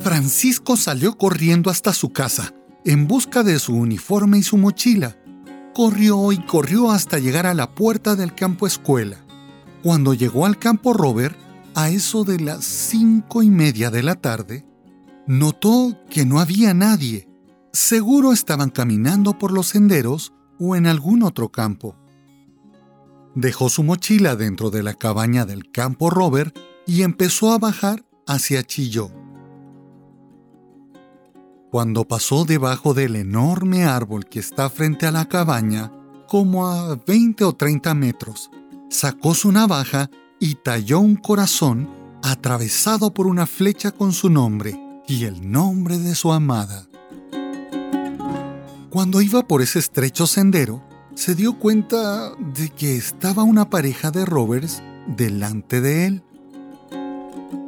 [0.00, 2.54] Francisco salió corriendo hasta su casa,
[2.84, 5.16] en busca de su uniforme y su mochila.
[5.78, 9.24] Corrió y corrió hasta llegar a la puerta del campo escuela.
[9.84, 11.38] Cuando llegó al campo Robert,
[11.76, 14.66] a eso de las cinco y media de la tarde,
[15.28, 17.28] notó que no había nadie.
[17.72, 21.94] Seguro estaban caminando por los senderos o en algún otro campo.
[23.36, 26.58] Dejó su mochila dentro de la cabaña del campo Robert
[26.88, 29.12] y empezó a bajar hacia Chilló.
[31.70, 35.92] Cuando pasó debajo del enorme árbol que está frente a la cabaña,
[36.26, 38.50] como a 20 o 30 metros,
[38.88, 40.08] sacó su navaja
[40.40, 41.90] y talló un corazón
[42.22, 46.86] atravesado por una flecha con su nombre y el nombre de su amada.
[48.88, 50.82] Cuando iba por ese estrecho sendero,
[51.14, 56.22] se dio cuenta de que estaba una pareja de rovers delante de él.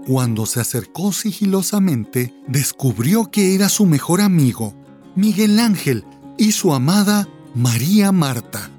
[0.07, 4.75] Cuando se acercó sigilosamente, descubrió que era su mejor amigo,
[5.15, 6.05] Miguel Ángel,
[6.39, 8.71] y su amada María Marta,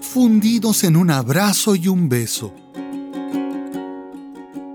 [0.00, 2.54] fundidos en un abrazo y un beso.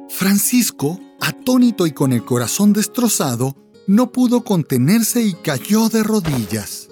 [0.09, 3.55] Francisco, atónito y con el corazón destrozado,
[3.87, 6.89] no pudo contenerse y cayó de rodillas.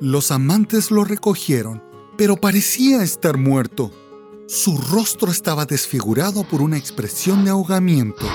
[0.00, 1.82] Los amantes lo recogieron,
[2.18, 3.92] pero parecía estar muerto.
[4.48, 8.26] Su rostro estaba desfigurado por una expresión de ahogamiento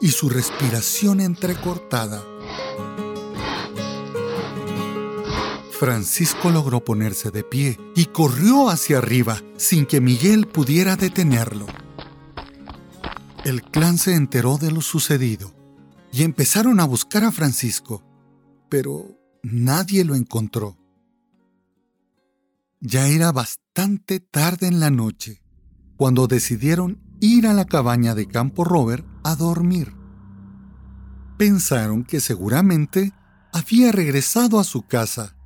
[0.00, 2.22] y su respiración entrecortada.
[5.78, 11.66] Francisco logró ponerse de pie y corrió hacia arriba sin que Miguel pudiera detenerlo.
[13.44, 15.54] El clan se enteró de lo sucedido
[16.12, 18.02] y empezaron a buscar a Francisco,
[18.70, 20.78] pero nadie lo encontró.
[22.80, 25.42] Ya era bastante tarde en la noche
[25.96, 29.94] cuando decidieron ir a la cabaña de Campo Robert a dormir.
[31.38, 33.12] Pensaron que seguramente
[33.52, 35.36] había regresado a su casa.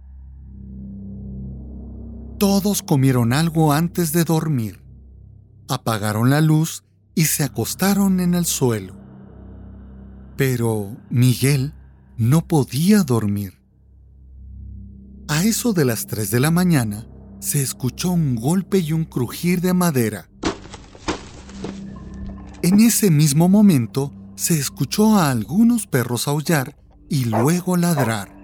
[2.39, 4.83] Todos comieron algo antes de dormir.
[5.69, 6.85] Apagaron la luz
[7.15, 8.97] y se acostaron en el suelo.
[10.37, 11.75] Pero Miguel
[12.17, 13.61] no podía dormir.
[15.29, 17.07] A eso de las 3 de la mañana
[17.41, 20.29] se escuchó un golpe y un crujir de madera.
[22.63, 26.77] En ese mismo momento se escuchó a algunos perros aullar
[27.09, 28.37] y luego ladrar,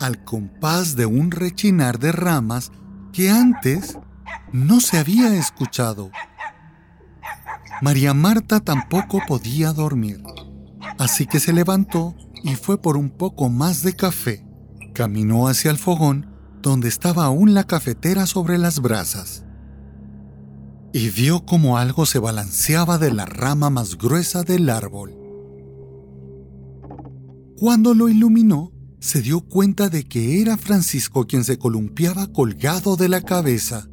[0.00, 2.70] al compás de un rechinar de ramas
[3.12, 3.98] que antes
[4.52, 6.10] no se había escuchado.
[7.80, 10.22] María Marta tampoco podía dormir,
[10.98, 12.14] así que se levantó
[12.44, 14.44] y fue por un poco más de café.
[14.94, 16.37] Caminó hacia el fogón,
[16.68, 19.42] donde estaba aún la cafetera sobre las brasas,
[20.92, 25.16] y vio como algo se balanceaba de la rama más gruesa del árbol.
[27.56, 33.08] Cuando lo iluminó, se dio cuenta de que era Francisco quien se columpiaba colgado de
[33.08, 33.88] la cabeza.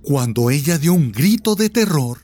[0.00, 2.20] Cuando ella dio un grito de terror,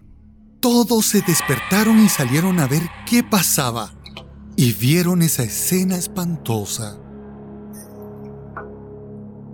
[0.61, 3.93] todos se despertaron y salieron a ver qué pasaba
[4.57, 6.99] y vieron esa escena espantosa.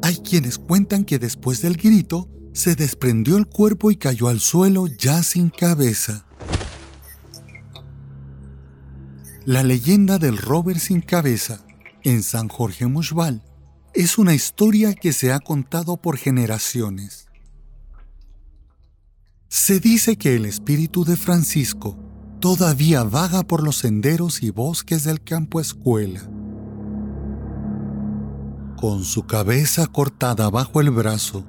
[0.05, 4.87] Hay quienes cuentan que después del grito se desprendió el cuerpo y cayó al suelo
[4.87, 6.27] ya sin cabeza.
[9.47, 11.65] La leyenda del Robert sin cabeza
[12.03, 13.43] en San Jorge Mushbal
[13.95, 17.29] es una historia que se ha contado por generaciones.
[19.49, 21.97] Se dice que el espíritu de Francisco
[22.41, 26.29] todavía vaga por los senderos y bosques del campo escuela.
[28.77, 31.45] Con su cabeza cortada bajo el brazo,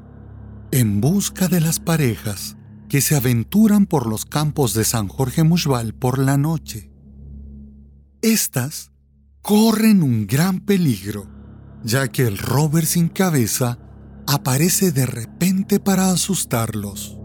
[0.71, 2.57] en busca de las parejas
[2.89, 6.91] que se aventuran por los campos de San Jorge Mushbal por la noche.
[8.21, 8.91] Estas
[9.41, 11.27] corren un gran peligro,
[11.83, 13.79] ya que el rover sin cabeza
[14.27, 17.17] aparece de repente para asustarlos.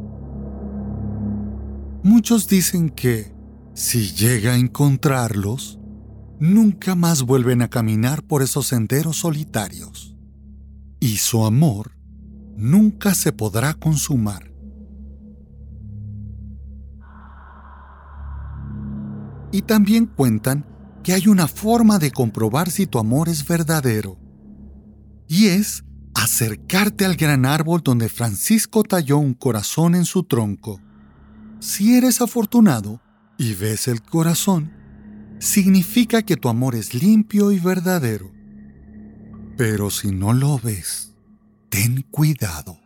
[2.02, 3.34] Muchos dicen que,
[3.74, 5.79] si llega a encontrarlos,
[6.40, 10.16] nunca más vuelven a caminar por esos senderos solitarios,
[10.98, 11.92] y su amor
[12.56, 14.50] nunca se podrá consumar.
[19.52, 20.64] Y también cuentan
[21.02, 24.16] que hay una forma de comprobar si tu amor es verdadero.
[25.26, 25.84] Y es
[26.14, 30.80] acercarte al gran árbol donde Francisco talló un corazón en su tronco.
[31.58, 33.00] Si eres afortunado
[33.38, 34.79] y ves el corazón,
[35.40, 38.30] significa que tu amor es limpio y verdadero.
[39.56, 41.14] Pero si no lo ves,
[41.70, 42.78] ten cuidado.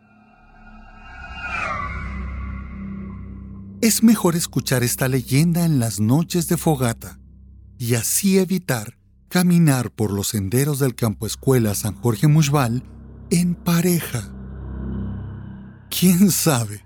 [3.81, 7.19] Es mejor escuchar esta leyenda en las noches de fogata
[7.77, 8.97] y así evitar
[9.27, 12.83] caminar por los senderos del campo escuela San Jorge Mushbal
[13.29, 14.31] en pareja.
[15.89, 16.83] ¿Quién sabe?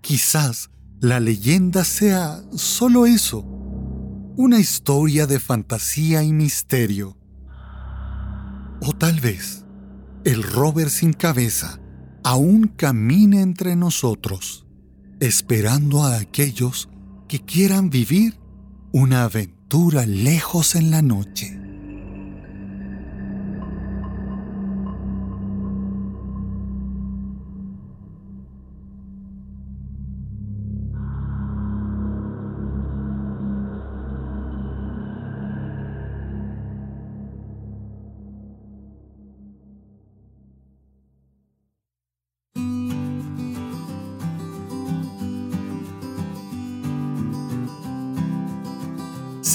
[0.00, 0.70] Quizás
[1.00, 3.55] la leyenda sea solo eso,
[4.36, 7.16] una historia de fantasía y misterio.
[8.82, 9.64] O tal vez
[10.24, 11.80] el rover sin cabeza
[12.22, 14.66] aún camine entre nosotros,
[15.20, 16.90] esperando a aquellos
[17.28, 18.38] que quieran vivir
[18.92, 21.65] una aventura lejos en la noche.